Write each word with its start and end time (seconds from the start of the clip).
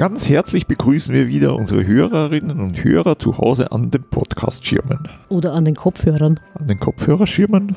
Ganz 0.00 0.30
herzlich 0.30 0.66
begrüßen 0.66 1.12
wir 1.12 1.28
wieder 1.28 1.54
unsere 1.54 1.86
Hörerinnen 1.86 2.58
und 2.58 2.82
Hörer 2.82 3.18
zu 3.18 3.36
Hause 3.36 3.70
an 3.70 3.90
den 3.90 4.02
Podcast-Schirmen. 4.02 5.06
Oder 5.28 5.52
an 5.52 5.66
den 5.66 5.74
Kopfhörern. 5.74 6.40
An 6.54 6.68
den 6.68 6.80
Kopfhörerschirmen? 6.80 7.76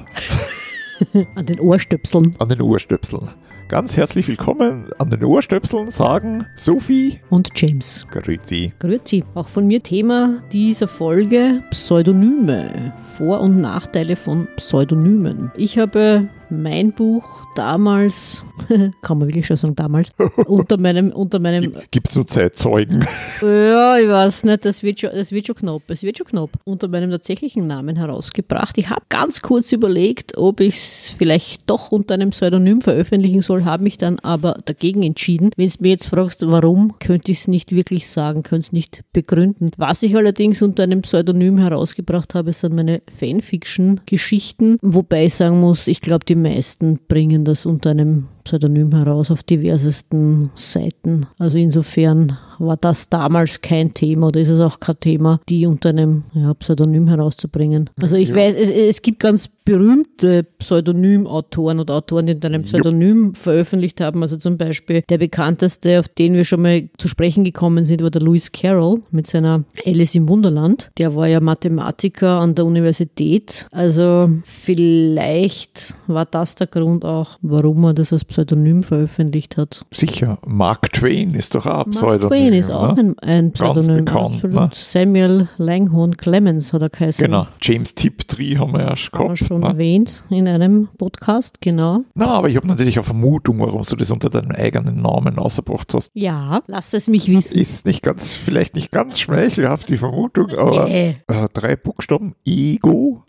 an 1.36 1.46
den 1.46 1.60
Ohrstöpseln. 1.60 2.34
An 2.40 2.48
den 2.48 2.62
Ohrstöpseln. 2.62 3.30
Ganz 3.68 3.98
herzlich 3.98 4.26
willkommen 4.30 4.86
an 5.00 5.10
den 5.10 5.22
Ohrstöpseln, 5.26 5.92
sagen 5.92 6.46
Sophie 6.56 7.20
und 7.30 7.50
James. 7.56 8.08
Grüezi. 8.10 8.72
Grüezi. 8.80 9.26
Auch 9.36 9.50
von 9.50 9.68
mir 9.68 9.84
Thema 9.84 10.44
dieser 10.54 10.88
Folge 10.88 11.62
Pseudonyme. 11.72 12.94
Vor- 13.00 13.42
und 13.42 13.60
Nachteile 13.60 14.16
von 14.16 14.48
Pseudonymen. 14.56 15.52
Ich 15.58 15.78
habe 15.78 16.30
mein 16.62 16.94
Buch 16.94 17.24
damals, 17.56 18.46
kann 19.02 19.18
man 19.18 19.28
wirklich 19.28 19.46
schon 19.46 19.58
sagen 19.58 19.76
damals, 19.76 20.12
unter 20.46 20.78
meinem, 20.78 21.12
unter 21.12 21.40
meinem. 21.40 21.74
Gibt 21.92 22.10
es 22.10 22.16
nur 22.16 22.28
Zeitzeugen? 22.28 23.06
Ja, 23.42 23.98
ich 23.98 24.08
weiß 24.08 24.46
nicht, 24.46 24.64
das 24.64 24.84
wird 24.84 25.00
schon, 25.02 25.10
das 25.12 25.32
wird 25.32 25.48
schon 25.48 25.56
knapp, 25.56 25.82
es 25.88 26.04
wird 26.04 26.18
schon 26.18 26.28
knapp. 26.28 26.50
Unter 26.64 26.88
meinem 26.88 27.12
tatsächlichen 27.12 27.68
Namen 27.68 27.96
herausgebracht. 27.96 28.78
Ich 28.78 28.90
habe 28.90 29.02
ganz 29.10 29.42
kurz 29.42 29.72
überlegt, 29.72 30.38
ob 30.38 30.60
ich 30.60 30.76
es 30.76 31.16
vielleicht 31.18 31.70
doch 31.70 31.92
unter 31.92 32.14
einem 32.14 32.30
Pseudonym 32.30 32.82
veröffentlichen 32.82 33.42
soll, 33.42 33.66
habe 33.66 33.84
mich 33.84 33.98
dann 33.98 34.20
aber 34.20 34.60
dagegen 34.66 35.04
entschieden. 35.04 35.52
Wenn 35.56 35.68
du 35.68 35.74
mir 35.80 35.90
jetzt 35.90 36.08
fragst, 36.08 36.46
warum, 36.48 37.00
könnte 37.00 37.32
ich 37.32 37.40
es 37.40 37.48
nicht 37.48 37.76
wirklich 37.76 38.08
sagen, 38.08 38.44
könnte 38.44 38.68
es 38.68 38.72
nicht 38.72 39.02
begründen. 39.14 39.72
Was 39.78 40.04
ich 40.04 40.16
allerdings 40.16 40.62
unter 40.62 40.84
einem 40.84 41.02
Pseudonym 41.02 41.58
herausgebracht 41.58 42.34
habe, 42.36 42.54
sind 42.54 42.76
meine 42.76 43.02
Fanfiction-Geschichten, 43.10 44.78
wobei 44.82 45.26
ich 45.26 45.36
sagen 45.36 45.60
muss, 45.60 45.88
ich 45.88 46.02
glaube, 46.02 46.26
die 46.26 46.36
meisten 46.44 47.00
bringen 47.08 47.44
das 47.44 47.66
unter 47.66 47.92
einem 47.92 48.28
Pseudonym 48.44 48.94
heraus 48.94 49.32
auf 49.32 49.44
diversesten 49.44 50.52
Seiten. 50.56 51.26
Also 51.38 51.58
insofern 51.58 52.38
war 52.60 52.78
das 52.78 53.10
damals 53.10 53.62
kein 53.62 53.94
Thema 53.94 54.28
oder 54.28 54.40
ist 54.40 54.50
es 54.50 54.60
auch 54.60 54.80
kein 54.80 55.00
Thema, 55.00 55.40
die 55.50 55.66
unter 55.66 55.90
einem 55.90 56.24
ja, 56.34 56.54
Pseudonym 56.54 57.08
herauszubringen. 57.08 57.90
Also 58.02 58.16
ich 58.16 58.30
ja. 58.30 58.36
weiß, 58.36 58.56
es, 58.56 58.70
es, 58.70 59.02
gibt 59.02 59.20
ganz 59.20 59.50
berühmte 59.66 60.44
Pseudonymautoren 60.44 61.80
oder 61.80 61.96
Autoren, 61.96 62.28
die 62.28 62.34
unter 62.36 62.48
einem 62.48 62.64
Pseudonym 62.64 63.28
ja. 63.34 63.40
veröffentlicht 63.40 64.02
haben. 64.02 64.22
Also 64.22 64.38
zum 64.38 64.58
Beispiel 64.58 65.04
der 65.10 65.18
bekannteste, 65.18 66.00
auf 66.00 66.08
den 66.08 66.34
wir 66.34 66.44
schon 66.44 66.62
mal 66.62 66.90
zu 66.98 67.08
sprechen 67.08 67.44
gekommen 67.44 67.86
sind, 67.86 68.02
war 68.02 68.12
der 68.12 68.22
Lewis 68.22 68.52
Carroll 68.52 69.02
mit 69.12 69.28
seiner 69.28 69.64
Alice 69.86 70.16
im 70.16 70.30
Wunderland. 70.30 70.92
Der 70.98 71.16
war 71.16 71.28
ja 71.28 71.40
Mathematiker 71.40 72.40
an 72.40 72.56
der 72.56 72.66
Universität. 72.66 73.68
Also 73.72 74.30
vielleicht 74.46 75.96
war 76.08 76.26
das 76.26 76.56
der 76.56 76.68
Grund 76.68 77.06
auch, 77.06 77.38
warum 77.42 77.84
er 77.86 77.94
das 77.94 78.14
als 78.14 78.26
Pseudonym 78.34 78.82
veröffentlicht 78.82 79.58
hat. 79.58 79.86
Sicher, 79.92 80.40
Mark 80.44 80.92
Twain 80.92 81.36
ist 81.36 81.54
doch 81.54 81.68
auch 81.68 81.86
ein 81.86 81.92
Mark 81.92 81.92
Pseudonym. 81.92 82.30
Twain 82.30 82.54
ist 82.54 82.72
auch 82.72 82.96
ne? 82.96 83.16
ein, 83.22 83.30
ein 83.30 83.52
Pseudonym. 83.52 84.06
Ganz 84.06 84.42
bekannt, 84.42 84.54
ne? 84.56 84.70
Samuel 84.74 85.48
Langhorne 85.58 86.16
Clemens 86.16 86.74
hat 86.74 86.82
er 86.82 86.90
geheißen. 86.90 87.24
Genau, 87.24 87.46
James 87.62 87.94
Tiptree 87.94 88.58
haben 88.58 88.74
wir 88.74 88.80
erst 88.80 89.12
gehabt. 89.12 89.30
Haben 89.30 89.40
wir 89.40 89.48
schon 89.48 89.62
ne? 89.62 89.68
erwähnt 89.68 90.24
in 90.32 90.48
einem 90.48 90.90
Podcast, 90.98 91.62
genau. 91.62 92.00
Na, 92.16 92.30
aber 92.30 92.50
ich 92.50 92.56
habe 92.56 92.68
natürlich 92.68 92.98
eine 92.98 93.04
Vermutung, 93.04 93.60
warum 93.60 93.84
du 93.84 93.96
das 93.96 94.10
unter 94.10 94.30
deinem 94.30 94.52
eigenen 94.52 95.00
Namen 95.04 95.38
ausgebracht 95.38 95.94
hast. 95.94 96.10
Ja, 96.16 96.64
lass 96.66 96.92
es 96.96 97.08
mich 97.08 97.28
wissen. 97.30 97.60
Ist 97.60 97.86
nicht 97.86 98.02
ganz, 98.02 98.30
vielleicht 98.30 98.74
nicht 98.74 98.92
ganz 98.92 99.20
schmeichelhaft, 99.20 99.90
die 99.90 99.98
Vermutung, 99.98 100.50
aber 100.58 100.90
äh, 100.90 101.18
drei 101.54 101.76
Buchstaben, 101.76 102.34
Ego. 102.46 103.24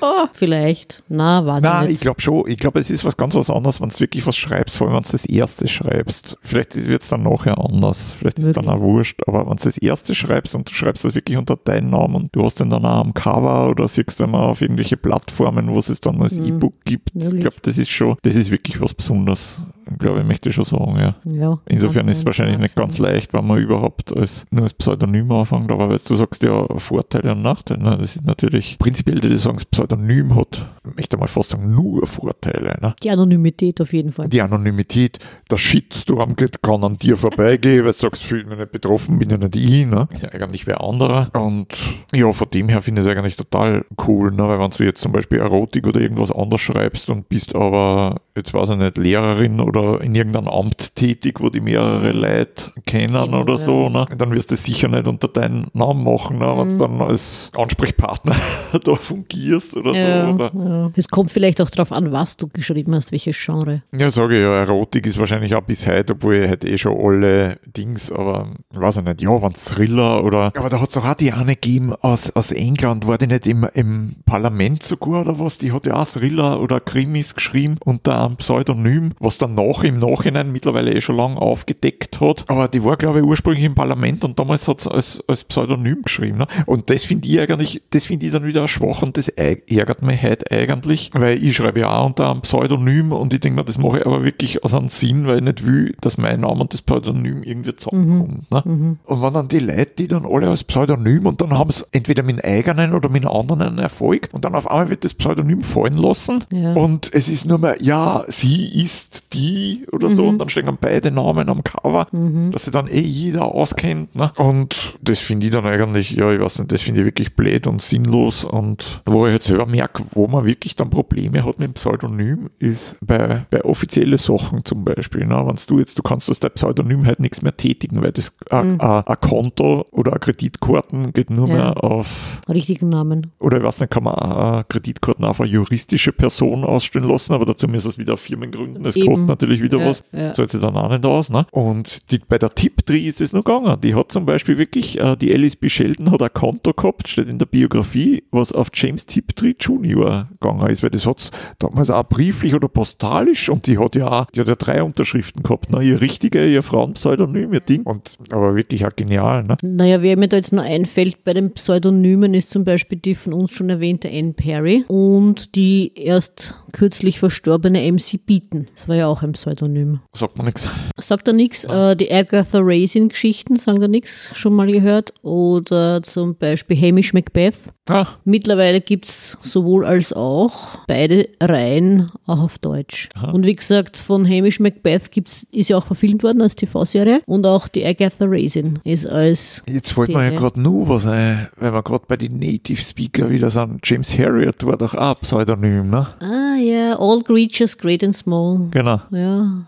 Oh, 0.00 0.26
vielleicht. 0.32 1.02
Na, 1.08 1.44
weiß 1.44 1.62
Na, 1.62 1.82
ich 1.82 1.88
nicht. 1.88 1.94
ich 1.96 2.00
glaube 2.00 2.20
schon. 2.20 2.44
Ich 2.46 2.58
glaube, 2.58 2.80
es 2.80 2.90
ist 2.90 3.04
was 3.04 3.16
ganz 3.16 3.34
was 3.34 3.50
anderes, 3.50 3.80
wenn 3.80 3.90
du 3.90 4.00
wirklich 4.00 4.26
was 4.26 4.29
schreibst, 4.36 4.76
vor 4.76 4.86
allem 4.86 4.96
wenn 4.96 5.02
du 5.02 5.12
das 5.12 5.24
erste 5.26 5.68
schreibst. 5.68 6.38
Vielleicht 6.42 6.76
wird 6.86 7.02
es 7.02 7.08
dann 7.08 7.22
nachher 7.22 7.58
anders. 7.58 8.14
Vielleicht 8.18 8.38
ist 8.38 8.48
es 8.48 8.52
dann 8.54 8.68
auch 8.68 8.80
wurscht. 8.80 9.20
Aber 9.26 9.46
wenn 9.48 9.56
du 9.56 9.64
das 9.64 9.78
erste 9.78 10.14
schreibst 10.14 10.54
und 10.54 10.68
du 10.68 10.74
schreibst 10.74 11.04
das 11.04 11.14
wirklich 11.14 11.36
unter 11.36 11.56
deinem 11.56 11.90
Namen 11.90 12.14
und 12.16 12.36
du 12.36 12.44
hast 12.44 12.60
den 12.60 12.70
dann 12.70 12.84
auch 12.84 13.00
am 13.00 13.14
Cover 13.14 13.68
oder 13.68 13.88
siehst 13.88 14.20
dann 14.20 14.34
auf 14.34 14.60
irgendwelche 14.60 14.96
Plattformen, 14.96 15.68
wo 15.70 15.78
es 15.78 16.00
dann 16.00 16.20
als 16.20 16.34
mhm. 16.34 16.46
E-Book 16.46 16.74
gibt. 16.84 17.10
Ich 17.14 17.30
glaube, 17.30 17.56
das 17.62 17.78
ist 17.78 17.90
schon, 17.90 18.16
das 18.22 18.34
ist 18.36 18.50
wirklich 18.50 18.80
was 18.80 18.94
Besonderes 18.94 19.60
glaube 19.98 20.20
ich, 20.20 20.26
möchte 20.26 20.48
ich 20.48 20.54
schon 20.54 20.64
sagen, 20.64 20.96
ja. 20.96 21.14
ja 21.24 21.58
Insofern 21.66 22.08
ist 22.08 22.18
es 22.18 22.24
wahrscheinlich 22.26 22.58
nicht 22.58 22.76
ganz 22.76 22.98
leicht, 22.98 23.32
wenn 23.32 23.46
man 23.46 23.58
überhaupt 23.58 24.16
als, 24.16 24.46
nur 24.50 24.62
als 24.62 24.74
Pseudonym 24.74 25.30
anfängt, 25.32 25.70
aber 25.70 25.88
weil 25.88 25.98
du 25.98 26.16
sagst 26.16 26.42
ja 26.42 26.66
Vorteile 26.76 27.32
und 27.32 27.42
Nachteile, 27.42 27.82
ne? 27.82 27.98
das 27.98 28.16
ist 28.16 28.26
natürlich 28.26 28.78
prinzipiell, 28.78 29.20
die 29.20 29.36
sagen, 29.36 29.56
das 29.56 29.66
Pseudonym 29.66 30.36
hat, 30.36 30.66
ich 30.88 30.96
möchte 30.96 31.16
mal 31.16 31.26
fast 31.26 31.50
sagen, 31.50 31.74
nur 31.74 32.06
Vorteile. 32.06 32.78
Ne? 32.80 32.94
Die 33.02 33.10
Anonymität 33.10 33.80
auf 33.80 33.92
jeden 33.92 34.12
Fall. 34.12 34.28
Die 34.28 34.40
Anonymität, 34.40 35.18
der 35.50 35.56
Shitstorm 35.56 36.36
geht, 36.36 36.62
kann 36.62 36.84
an 36.84 36.96
dir 36.96 37.16
vorbeigehen, 37.16 37.84
weil 37.84 37.92
du 37.92 37.98
sagst, 37.98 38.22
fühle 38.22 38.44
mich 38.44 38.58
nicht 38.58 38.72
betroffen, 38.72 39.18
bin 39.18 39.30
ja 39.30 39.36
nicht 39.36 39.56
ich, 39.56 39.86
ne? 39.86 40.08
ist 40.12 40.22
ja 40.22 40.30
eigentlich 40.30 40.66
wer 40.66 40.82
anderer 40.82 41.30
und 41.34 41.68
ja, 42.12 42.30
von 42.32 42.48
dem 42.50 42.68
her 42.68 42.80
finde 42.80 43.02
ich 43.02 43.06
es 43.06 43.16
eigentlich 43.16 43.36
total 43.36 43.84
cool, 44.06 44.30
ne? 44.32 44.48
weil 44.48 44.58
wenn 44.58 44.70
du 44.70 44.84
jetzt 44.84 45.00
zum 45.00 45.12
Beispiel 45.12 45.38
Erotik 45.38 45.86
oder 45.86 46.00
irgendwas 46.00 46.32
anderes 46.32 46.60
schreibst 46.60 47.10
und 47.10 47.28
bist 47.28 47.54
aber, 47.54 48.20
jetzt 48.36 48.52
weiß 48.54 48.70
ich 48.70 48.76
nicht, 48.76 48.98
Lehrerin 48.98 49.60
oder 49.60 49.79
oder 49.80 50.00
in 50.02 50.14
irgendeinem 50.14 50.48
Amt 50.48 50.94
tätig, 50.94 51.40
wo 51.40 51.48
die 51.48 51.60
mehrere 51.60 52.12
Leute 52.12 52.72
kennen 52.86 53.34
oder 53.34 53.58
so, 53.58 53.88
ne? 53.88 54.04
dann 54.16 54.30
wirst 54.32 54.50
du 54.50 54.54
es 54.54 54.64
sicher 54.64 54.88
nicht 54.88 55.06
unter 55.06 55.28
deinen 55.28 55.66
Namen 55.72 56.04
machen, 56.04 56.38
ne? 56.38 56.54
wenn 56.56 56.68
du 56.68 56.74
mhm. 56.74 56.78
dann 56.78 57.00
als 57.02 57.50
Ansprechpartner 57.56 58.36
da 58.84 58.94
fungierst 58.94 59.76
oder 59.76 59.92
ja, 59.92 60.26
so. 60.26 60.34
Oder? 60.34 60.52
Ja. 60.54 60.90
Es 60.96 61.08
kommt 61.08 61.30
vielleicht 61.30 61.60
auch 61.60 61.70
darauf 61.70 61.92
an, 61.92 62.12
was 62.12 62.36
du 62.36 62.48
geschrieben 62.48 62.94
hast, 62.94 63.12
welches 63.12 63.38
Genre. 63.38 63.82
Ja, 63.92 64.10
sage 64.10 64.36
ich 64.36 64.42
ja, 64.42 64.60
Erotik 64.60 65.06
ist 65.06 65.18
wahrscheinlich 65.18 65.54
auch 65.54 65.62
bis 65.62 65.86
heute, 65.86 66.12
obwohl 66.12 66.36
ich 66.36 66.48
halt 66.48 66.64
eh 66.64 66.78
schon 66.78 66.98
alle 66.98 67.58
Dings, 67.66 68.10
aber 68.10 68.48
ich 68.72 68.80
weiß 68.80 68.98
ich 68.98 69.04
nicht, 69.04 69.22
ja, 69.22 69.42
wenn 69.42 69.54
Thriller 69.54 70.24
oder. 70.24 70.52
Aber 70.56 70.68
da 70.68 70.80
hat 70.80 70.88
es 70.88 70.94
doch 70.94 71.04
auch 71.04 71.14
die 71.14 71.32
eine 71.32 71.54
gegeben 71.54 71.94
aus, 72.00 72.30
aus 72.30 72.52
England, 72.52 73.06
war 73.06 73.18
die 73.18 73.26
nicht 73.26 73.46
im, 73.46 73.66
im 73.74 74.16
Parlament 74.24 74.82
sogar 74.82 75.22
oder 75.22 75.38
was? 75.38 75.58
Die 75.58 75.72
hat 75.72 75.86
ja 75.86 75.94
auch 75.94 76.08
Thriller 76.08 76.60
oder 76.60 76.80
Krimis 76.80 77.34
geschrieben 77.34 77.78
unter 77.84 78.24
einem 78.24 78.36
Pseudonym, 78.36 79.12
was 79.18 79.38
dann 79.38 79.54
nach 79.54 79.69
auch 79.70 79.84
im 79.84 79.98
Nachhinein 79.98 80.50
mittlerweile 80.50 80.92
eh 80.92 81.00
schon 81.00 81.16
lange 81.16 81.40
aufgedeckt 81.40 82.20
hat. 82.20 82.44
Aber 82.48 82.68
die 82.68 82.82
war, 82.82 82.96
glaube 82.96 83.20
ich, 83.20 83.24
ursprünglich 83.24 83.64
im 83.64 83.74
Parlament 83.74 84.24
und 84.24 84.38
damals 84.38 84.66
hat 84.66 84.80
es 84.80 84.88
als, 84.88 85.24
als 85.28 85.44
Pseudonym 85.44 86.02
geschrieben. 86.02 86.38
Ne? 86.38 86.46
Und 86.66 86.90
das 86.90 87.04
finde 87.04 87.28
ich 87.28 87.40
eigentlich, 87.40 87.82
das 87.90 88.04
finde 88.04 88.26
ich 88.26 88.32
dann 88.32 88.44
wieder 88.44 88.66
schwach 88.66 89.02
und 89.02 89.16
das 89.16 89.28
ärgert 89.28 90.02
mich 90.02 90.22
heute 90.22 90.50
eigentlich, 90.50 91.10
weil 91.14 91.42
ich 91.42 91.56
schreibe 91.56 91.80
ja 91.80 91.96
auch 91.96 92.06
unter 92.06 92.30
einem 92.30 92.42
Pseudonym 92.42 93.12
und 93.12 93.32
ich 93.32 93.40
denke 93.40 93.60
mir, 93.60 93.64
das 93.64 93.78
mache 93.78 94.00
ich 94.00 94.06
aber 94.06 94.24
wirklich 94.24 94.64
aus 94.64 94.74
einem 94.74 94.88
Sinn, 94.88 95.26
weil 95.26 95.38
ich 95.38 95.44
nicht 95.44 95.66
will, 95.66 95.94
dass 96.00 96.18
mein 96.18 96.40
Name 96.40 96.60
und 96.60 96.72
das 96.72 96.82
Pseudonym 96.82 97.42
irgendwie 97.42 97.76
zusammenkommt. 97.76 98.32
Mhm. 98.32 98.46
Ne? 98.50 98.62
Mhm. 98.64 98.98
Und 99.04 99.22
wenn 99.22 99.34
dann 99.34 99.48
die 99.48 99.58
Leute, 99.60 99.92
die 99.98 100.08
dann 100.08 100.26
alle 100.26 100.48
als 100.48 100.64
Pseudonym 100.64 101.26
und 101.26 101.40
dann 101.40 101.56
haben 101.56 101.70
sie 101.70 101.84
entweder 101.92 102.22
mit 102.22 102.44
eigenen 102.44 102.94
oder 102.94 103.08
mit 103.08 103.26
anderen 103.26 103.62
einen 103.62 103.78
Erfolg 103.78 104.28
und 104.32 104.44
dann 104.44 104.54
auf 104.54 104.70
einmal 104.70 104.90
wird 104.90 105.04
das 105.04 105.14
Pseudonym 105.14 105.62
fallen 105.62 105.94
lassen 105.94 106.44
ja. 106.52 106.72
und 106.72 107.14
es 107.14 107.28
ist 107.28 107.46
nur 107.46 107.58
mehr, 107.58 107.76
ja, 107.80 108.24
sie 108.28 108.82
ist 108.82 109.24
die 109.32 109.49
oder 109.92 110.08
mhm. 110.08 110.14
so 110.14 110.26
und 110.26 110.38
dann 110.38 110.48
stehen 110.48 110.66
dann 110.66 110.78
beide 110.80 111.10
Namen 111.10 111.48
am 111.48 111.64
Cover, 111.64 112.06
mhm. 112.12 112.50
dass 112.52 112.64
sich 112.64 112.72
dann 112.72 112.88
eh 112.88 113.00
jeder 113.00 113.46
auskennt. 113.46 114.14
Ne? 114.14 114.32
Und 114.36 114.98
das 115.02 115.18
finde 115.18 115.46
ich 115.46 115.52
dann 115.52 115.66
eigentlich, 115.66 116.12
ja, 116.12 116.32
ich 116.32 116.40
weiß 116.40 116.60
nicht, 116.60 116.72
das 116.72 116.82
finde 116.82 117.00
ich 117.00 117.06
wirklich 117.06 117.34
blöd 117.34 117.66
und 117.66 117.82
sinnlos 117.82 118.44
und 118.44 119.02
wo 119.06 119.26
ich 119.26 119.32
jetzt 119.32 119.46
selber 119.46 119.66
merke, 119.66 120.04
wo 120.10 120.26
man 120.26 120.44
wirklich 120.44 120.76
dann 120.76 120.90
Probleme 120.90 121.44
hat 121.44 121.58
mit 121.58 121.68
dem 121.68 121.74
Pseudonym, 121.74 122.50
ist 122.58 122.96
bei, 123.00 123.46
bei 123.50 123.64
offiziellen 123.64 124.18
Sachen 124.18 124.64
zum 124.64 124.84
Beispiel. 124.84 125.26
Ne? 125.26 125.42
Wenn 125.46 125.56
du 125.66 125.78
jetzt, 125.78 125.98
du 125.98 126.02
kannst 126.02 126.30
aus 126.30 126.40
deinem 126.40 126.52
Pseudonym 126.52 127.06
halt 127.06 127.20
nichts 127.20 127.42
mehr 127.42 127.56
tätigen, 127.56 128.02
weil 128.02 128.12
das 128.12 128.32
ein 128.50 128.72
mhm. 128.72 129.04
Konto 129.20 129.86
oder 129.90 130.12
eine 130.12 130.20
Kreditkarten 130.20 131.12
geht 131.12 131.30
nur 131.30 131.48
ja. 131.48 131.54
mehr 131.54 131.84
auf 131.84 132.40
richtigen 132.48 132.88
Namen. 132.88 133.30
Oder 133.38 133.58
ich 133.58 133.64
weiß 133.64 133.80
nicht, 133.80 133.90
kann 133.90 134.04
man 134.04 134.14
eine 134.14 134.64
Kreditkarten 134.64 135.24
auf 135.24 135.40
eine 135.40 135.50
juristische 135.50 136.12
Person 136.12 136.64
ausstellen 136.64 137.08
lassen, 137.08 137.32
aber 137.32 137.46
dazu 137.46 137.68
muss 137.68 137.84
es 137.84 137.98
wieder 137.98 138.16
Firmen 138.16 138.50
gründen. 138.50 138.82
Das 138.82 138.96
Eben. 138.96 139.08
kostet 139.08 139.39
natürlich 139.40 139.62
wieder 139.62 139.78
ja, 139.78 139.86
was, 139.86 140.04
ja. 140.12 140.32
zahlt 140.34 140.50
sie 140.50 140.60
dann 140.60 140.76
auch 140.76 140.90
nicht 140.90 141.04
aus. 141.04 141.30
Ne? 141.30 141.46
Und 141.50 142.10
die, 142.10 142.18
bei 142.18 142.38
der 142.38 142.54
Tiptree 142.54 143.00
ist 143.00 143.20
es 143.20 143.32
noch 143.32 143.44
gegangen. 143.44 143.80
Die 143.80 143.94
hat 143.94 144.12
zum 144.12 144.26
Beispiel 144.26 144.58
wirklich, 144.58 145.00
äh, 145.00 145.16
die 145.16 145.32
Alice 145.32 145.56
B. 145.56 145.68
Sheldon 145.68 146.10
hat 146.10 146.22
ein 146.22 146.32
Konto 146.32 146.72
gehabt, 146.72 147.08
steht 147.08 147.28
in 147.28 147.38
der 147.38 147.46
Biografie, 147.46 148.24
was 148.30 148.52
auf 148.52 148.68
James 148.74 149.06
Tiptree 149.06 149.54
Jr. 149.58 150.28
gegangen 150.40 150.68
ist, 150.68 150.82
weil 150.82 150.90
das 150.90 151.06
hat 151.06 151.18
es 151.18 151.30
damals 151.58 151.90
auch 151.90 152.04
brieflich 152.04 152.54
oder 152.54 152.68
postalisch 152.68 153.48
und 153.48 153.66
die 153.66 153.78
hat 153.78 153.94
ja 153.94 154.10
auch, 154.10 154.26
die 154.30 154.40
hat 154.40 154.48
ja 154.48 154.54
drei 154.56 154.82
Unterschriften 154.82 155.42
gehabt, 155.42 155.70
ne? 155.70 155.82
ihr 155.82 156.00
richtige, 156.00 156.46
ihr 156.46 156.62
Frauenpseudonym, 156.62 157.52
ihr 157.54 157.60
Ding. 157.60 157.82
Und, 157.82 158.18
aber 158.30 158.54
wirklich 158.56 158.84
auch 158.86 158.94
genial. 158.94 159.44
Ne? 159.44 159.56
Naja, 159.62 160.02
wer 160.02 160.16
mir 160.16 160.28
da 160.28 160.36
jetzt 160.36 160.52
noch 160.52 160.64
einfällt 160.64 161.24
bei 161.24 161.32
den 161.32 161.52
Pseudonymen 161.52 162.34
ist 162.34 162.50
zum 162.50 162.64
Beispiel 162.64 162.98
die 162.98 163.14
von 163.14 163.32
uns 163.32 163.52
schon 163.52 163.70
erwähnte 163.70 164.10
Anne 164.10 164.32
Perry 164.32 164.84
und 164.88 165.54
die 165.54 165.92
erst 165.94 166.54
kürzlich 166.72 167.18
verstorbene 167.18 167.90
MC 167.90 168.24
Beaton. 168.24 168.66
Das 168.74 168.88
war 168.88 168.96
ja 168.96 169.06
auch 169.06 169.22
ein 169.22 169.29
beim 169.30 169.32
Pseudonym. 169.32 170.00
Sagt 170.12 170.36
man 170.36 170.46
nichts. 170.46 170.68
Sagt 170.96 171.28
er 171.28 171.34
nichts. 171.34 171.64
Äh, 171.64 171.96
die 171.96 172.12
Agatha 172.12 172.58
Raisin-Geschichten 172.60 173.56
sagen 173.56 173.80
da 173.80 173.88
nichts, 173.88 174.30
schon 174.36 174.54
mal 174.54 174.70
gehört. 174.70 175.12
Oder 175.22 176.02
zum 176.02 176.36
Beispiel 176.36 176.76
Hamish 176.80 177.12
Macbeth. 177.12 177.54
Ah, 177.88 178.06
Mittlerweile 178.24 178.80
gibt 178.80 179.06
es 179.06 179.36
sowohl 179.40 179.84
als 179.84 180.12
auch 180.12 180.78
beide 180.86 181.28
Reihen 181.42 182.10
auch 182.26 182.40
auf 182.40 182.58
Deutsch. 182.58 183.08
Und 183.32 183.44
wie 183.46 183.56
gesagt, 183.56 183.96
von 183.96 184.28
Hamish 184.28 184.60
Macbeth 184.60 185.10
gibt's, 185.10 185.46
ist 185.50 185.70
ja 185.70 185.76
auch 185.76 185.86
verfilmt 185.86 186.22
worden 186.22 186.40
als 186.42 186.54
TV-Serie. 186.54 187.22
Und 187.26 187.46
auch 187.46 187.66
die 187.66 187.84
Agatha 187.84 188.26
Raisin 188.28 188.78
ist 188.84 189.06
als 189.06 189.62
jetzt 189.68 189.92
fällt 189.92 190.10
mir 190.10 190.30
ja 190.32 190.38
gerade 190.38 190.60
nur 190.60 190.88
was 190.88 191.06
ein, 191.06 191.48
weil 191.58 191.72
wir 191.72 191.82
gerade 191.82 192.04
bei 192.06 192.16
den 192.16 192.38
Native 192.38 192.80
Speaker 192.80 193.28
wieder 193.28 193.50
sind. 193.50 193.80
James 193.84 194.16
Harriot 194.16 194.64
war 194.64 194.76
doch 194.76 194.94
auch 194.94 195.20
Pseudonym, 195.20 195.90
ne? 195.90 196.06
Ah 196.20 196.56
ja, 196.60 196.96
All 196.98 197.22
Creatures, 197.22 197.76
Great 197.76 198.04
and 198.04 198.14
Small. 198.14 198.68
Genau. 198.70 199.00
Ja, 199.10 199.19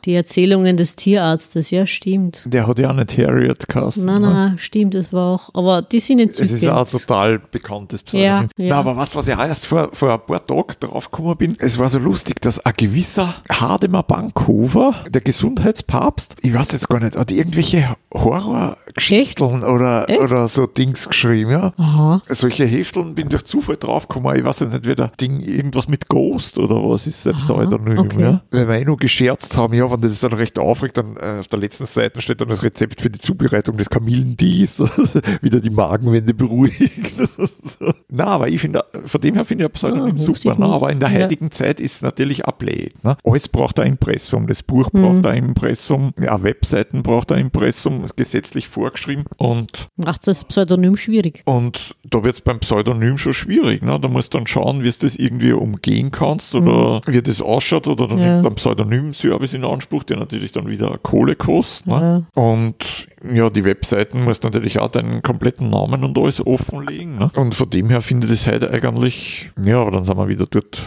die 0.05 0.15
Erzählungen 0.15 0.77
des 0.77 0.97
Tierarztes, 0.97 1.71
ja, 1.71 1.87
stimmt. 1.87 2.43
Der 2.47 2.67
hat 2.67 2.79
ja 2.79 2.91
auch 2.91 2.95
nicht 2.95 3.17
geheißen. 3.17 4.05
Nein, 4.05 4.23
ne? 4.23 4.33
nein, 4.33 4.59
stimmt, 4.59 4.95
das 4.95 5.13
war 5.13 5.35
auch. 5.35 5.51
Aber 5.55 5.83
die 5.83 6.01
sind 6.01 6.21
in 6.21 6.31
Es 6.31 6.41
ist 6.41 6.63
ja 6.63 6.77
auch 6.77 6.85
Zukunft. 6.85 7.09
total 7.09 7.39
bekanntes 7.39 8.03
Pseudonym. 8.03 8.49
Ja, 8.57 8.65
ja. 8.65 8.75
Aber 8.77 8.97
was, 8.97 9.15
was 9.15 9.29
ich 9.29 9.35
auch 9.35 9.45
erst 9.47 9.67
vor, 9.67 9.91
vor 9.93 10.13
ein 10.13 10.21
paar 10.27 10.47
Tagen 10.47 10.75
drauf 10.81 11.11
gekommen 11.11 11.37
bin, 11.37 11.57
es 11.59 11.79
war 11.79 11.89
so 11.89 11.99
lustig, 11.99 12.41
dass 12.41 12.65
ein 12.65 12.73
gewisser 12.77 13.35
Hardemar 13.51 14.03
Bankhofer, 14.03 14.95
der 15.09 15.21
Gesundheitspapst, 15.21 16.37
ich 16.43 16.53
weiß 16.55 16.73
jetzt 16.73 16.89
gar 16.89 17.01
nicht, 17.01 17.17
hat 17.17 17.31
irgendwelche 17.31 17.97
Horrorgeschichten 18.13 19.45
oder, 19.47 20.09
Echt? 20.09 20.21
oder 20.21 20.49
so 20.49 20.67
Dings 20.67 21.09
geschrieben, 21.09 21.51
ja. 21.51 21.73
Aha. 21.77 22.23
Solche 22.29 22.65
Hefteln 22.65 23.15
bin 23.15 23.29
durch 23.29 23.45
Zufall 23.45 23.77
draufgekommen. 23.77 24.37
Ich 24.37 24.45
weiß 24.45 24.61
ja 24.61 24.67
nicht, 24.67 24.87
wie 24.87 24.95
der 24.95 25.09
Ding 25.21 25.41
irgendwas 25.41 25.89
mit 25.89 26.09
Ghost 26.09 26.59
oder 26.59 26.77
was 26.77 27.07
ist 27.07 27.23
sein 27.23 27.37
Pseudonym. 27.37 27.99
okay. 27.99 28.23
Ja? 28.23 28.43
Weil 28.51 28.69
wir 28.69 28.75
eh 28.77 28.85
nur 28.85 28.97
gescherzt 29.43 29.57
haben, 29.57 29.75
ja, 29.75 29.91
wenn 29.91 30.01
das 30.01 30.21
dann 30.21 30.33
recht 30.33 30.59
aufregt, 30.59 30.97
dann 30.97 31.17
äh, 31.17 31.41
auf 31.41 31.49
der 31.49 31.59
letzten 31.59 31.87
Seite 31.87 32.21
steht 32.21 32.41
dann 32.41 32.49
das 32.49 32.63
Rezept 32.63 33.01
für 33.01 33.11
die 33.11 33.19
Zubereitung 33.19 33.77
des 33.77 33.91
Kamillentees, 33.91 34.79
wieder 35.43 35.61
die 35.61 35.71
Magenwände 35.71 36.35
beruhigt. 36.35 37.15
so. 37.15 37.93
Na, 38.09 38.27
aber 38.27 38.49
ich 38.49 38.61
finde, 38.61 38.85
von 39.05 39.21
dem 39.21 39.35
her 39.35 39.45
finde 39.45 39.65
ich 39.65 39.71
ein 39.71 39.73
Pseudonym 39.73 40.19
wusste 40.19 40.43
super. 40.51 40.57
Na, 40.59 40.67
aber 40.73 40.91
in 40.91 41.01
der 41.01 41.11
Ja. 41.11 41.25
heutigen 41.25 41.51
Zeit 41.51 41.81
ist 41.81 41.97
es 41.97 42.03
natürlich 42.03 42.45
ablehnt. 42.45 43.03
Ne? 43.05 43.17
Alles 43.25 43.49
braucht 43.49 43.79
ein 43.81 43.89
Impressum. 43.93 44.47
Das 44.47 44.63
Buch 44.63 44.93
Mhm. 44.93 45.03
braucht 45.03 45.27
ein 45.27 45.45
Impressum. 45.45 46.13
Ja, 46.21 46.43
Webseiten 46.43 47.03
braucht 47.03 47.33
ein 47.33 47.39
Impressum. 47.41 48.05
Ist 48.05 48.17
gesetzlich 48.17 48.69
vorgeschrieben. 48.69 49.25
Und 49.39 49.89
Macht 49.97 50.27
das 50.27 50.45
Pseudonym 50.45 50.97
schwierig. 50.97 51.43
und 51.45 51.97
da 52.09 52.23
wird 52.25 52.35
es 52.35 52.41
beim 52.41 52.61
Pseudonym 52.61 53.19
schon 53.19 53.33
schwierig. 53.33 53.83
Ne? 53.83 53.99
Da 54.01 54.09
musst 54.09 54.33
du 54.35 54.39
dann 54.39 54.47
schauen, 54.47 54.83
wie 54.83 54.91
du 54.91 54.97
das 55.01 55.17
irgendwie 55.17 55.53
umgehen 55.53 56.11
kannst 56.11 56.55
oder 56.55 57.01
wie 57.07 57.23
das 57.23 57.41
ausschaut 57.41 57.87
oder 57.87 58.09
dann 58.09 58.19
Mhm. 58.19 58.23
Ja. 58.23 58.85
nimmst 58.85 59.25
du 59.25 59.32
Pseudonym-Service 59.33 59.55
in 59.55 59.65
Anspruch, 59.65 60.03
der 60.05 60.19
natürlich 60.19 60.53
dann 60.53 60.67
wieder 60.67 60.99
Kohle 61.03 61.37
kostet. 61.37 61.87
Ne? 61.87 62.27
Und 62.35 63.09
ja, 63.33 63.51
die 63.51 63.65
Webseiten 63.65 64.25
musst 64.25 64.45
natürlich 64.45 64.79
auch 64.79 64.89
deinen 64.89 65.23
kompletten 65.23 65.71
Namen 65.71 66.05
und 66.05 66.19
alles 66.19 66.45
offenlegen. 66.45 67.19
Ne? 67.19 67.31
Und 67.37 67.55
von 67.55 67.71
dem 67.71 67.89
her 67.89 68.01
finde 68.01 68.27
ich 68.27 68.33
das 68.33 68.47
heute 68.47 68.71
eigentlich, 68.71 69.51
ja, 69.63 69.81
aber 69.81 69.93
dann 69.93 70.05
sind 70.05 70.17
wir 70.17 70.29
wieder 70.29 70.47
dort 70.47 70.83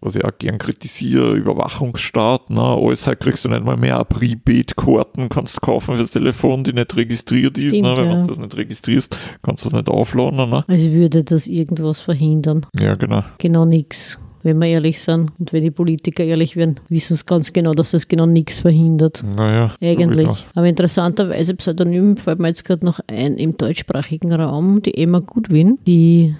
was 0.00 0.14
ich 0.14 0.24
auch 0.24 0.30
gern 0.38 0.58
kritisiere, 0.58 1.34
Überwachungsstaat, 1.34 2.50
na, 2.50 2.76
alles 2.76 3.08
halt 3.08 3.18
kriegst 3.18 3.44
du 3.44 3.48
nicht 3.48 3.64
mal 3.64 3.76
mehr 3.76 4.04
Prepaid-Karten, 4.04 5.28
kannst 5.28 5.56
du 5.56 5.60
kaufen 5.60 5.96
fürs 5.96 6.12
Telefon, 6.12 6.62
die 6.62 6.72
nicht 6.72 6.96
registriert 6.96 7.58
ist, 7.58 7.70
Stimmt, 7.70 7.82
ne, 7.82 7.96
wenn 7.96 8.08
ja. 8.08 8.20
du 8.20 8.28
das 8.28 8.38
nicht 8.38 8.56
registrierst, 8.56 9.18
kannst 9.42 9.64
du 9.64 9.70
das 9.70 9.76
nicht 9.76 9.88
aufladen, 9.88 10.50
ne? 10.50 10.64
Als 10.68 10.88
würde 10.92 11.24
das 11.24 11.48
irgendwas 11.48 12.00
verhindern. 12.00 12.64
Ja, 12.78 12.94
genau. 12.94 13.24
Genau 13.38 13.64
nichts. 13.64 14.20
Wenn 14.48 14.60
wir 14.60 14.68
ehrlich 14.68 15.02
sind 15.02 15.30
und 15.38 15.52
wenn 15.52 15.62
die 15.62 15.70
Politiker 15.70 16.24
ehrlich 16.24 16.56
werden, 16.56 16.76
wissen 16.88 17.14
sie 17.14 17.26
ganz 17.26 17.52
genau, 17.52 17.74
dass 17.74 17.90
das 17.90 18.08
genau 18.08 18.24
nichts 18.24 18.60
verhindert. 18.60 19.22
Naja. 19.36 19.74
Eigentlich. 19.82 20.46
Aber 20.54 20.66
interessanterweise, 20.66 21.54
Pseudonym 21.54 22.16
fällt 22.16 22.38
mir 22.38 22.48
jetzt 22.48 22.64
gerade 22.64 22.86
noch 22.86 22.98
ein 23.08 23.36
im 23.36 23.58
deutschsprachigen 23.58 24.32
Raum, 24.32 24.80
die 24.80 24.96
Emma 24.96 25.18
Goodwin, 25.18 25.78
die 25.86 26.34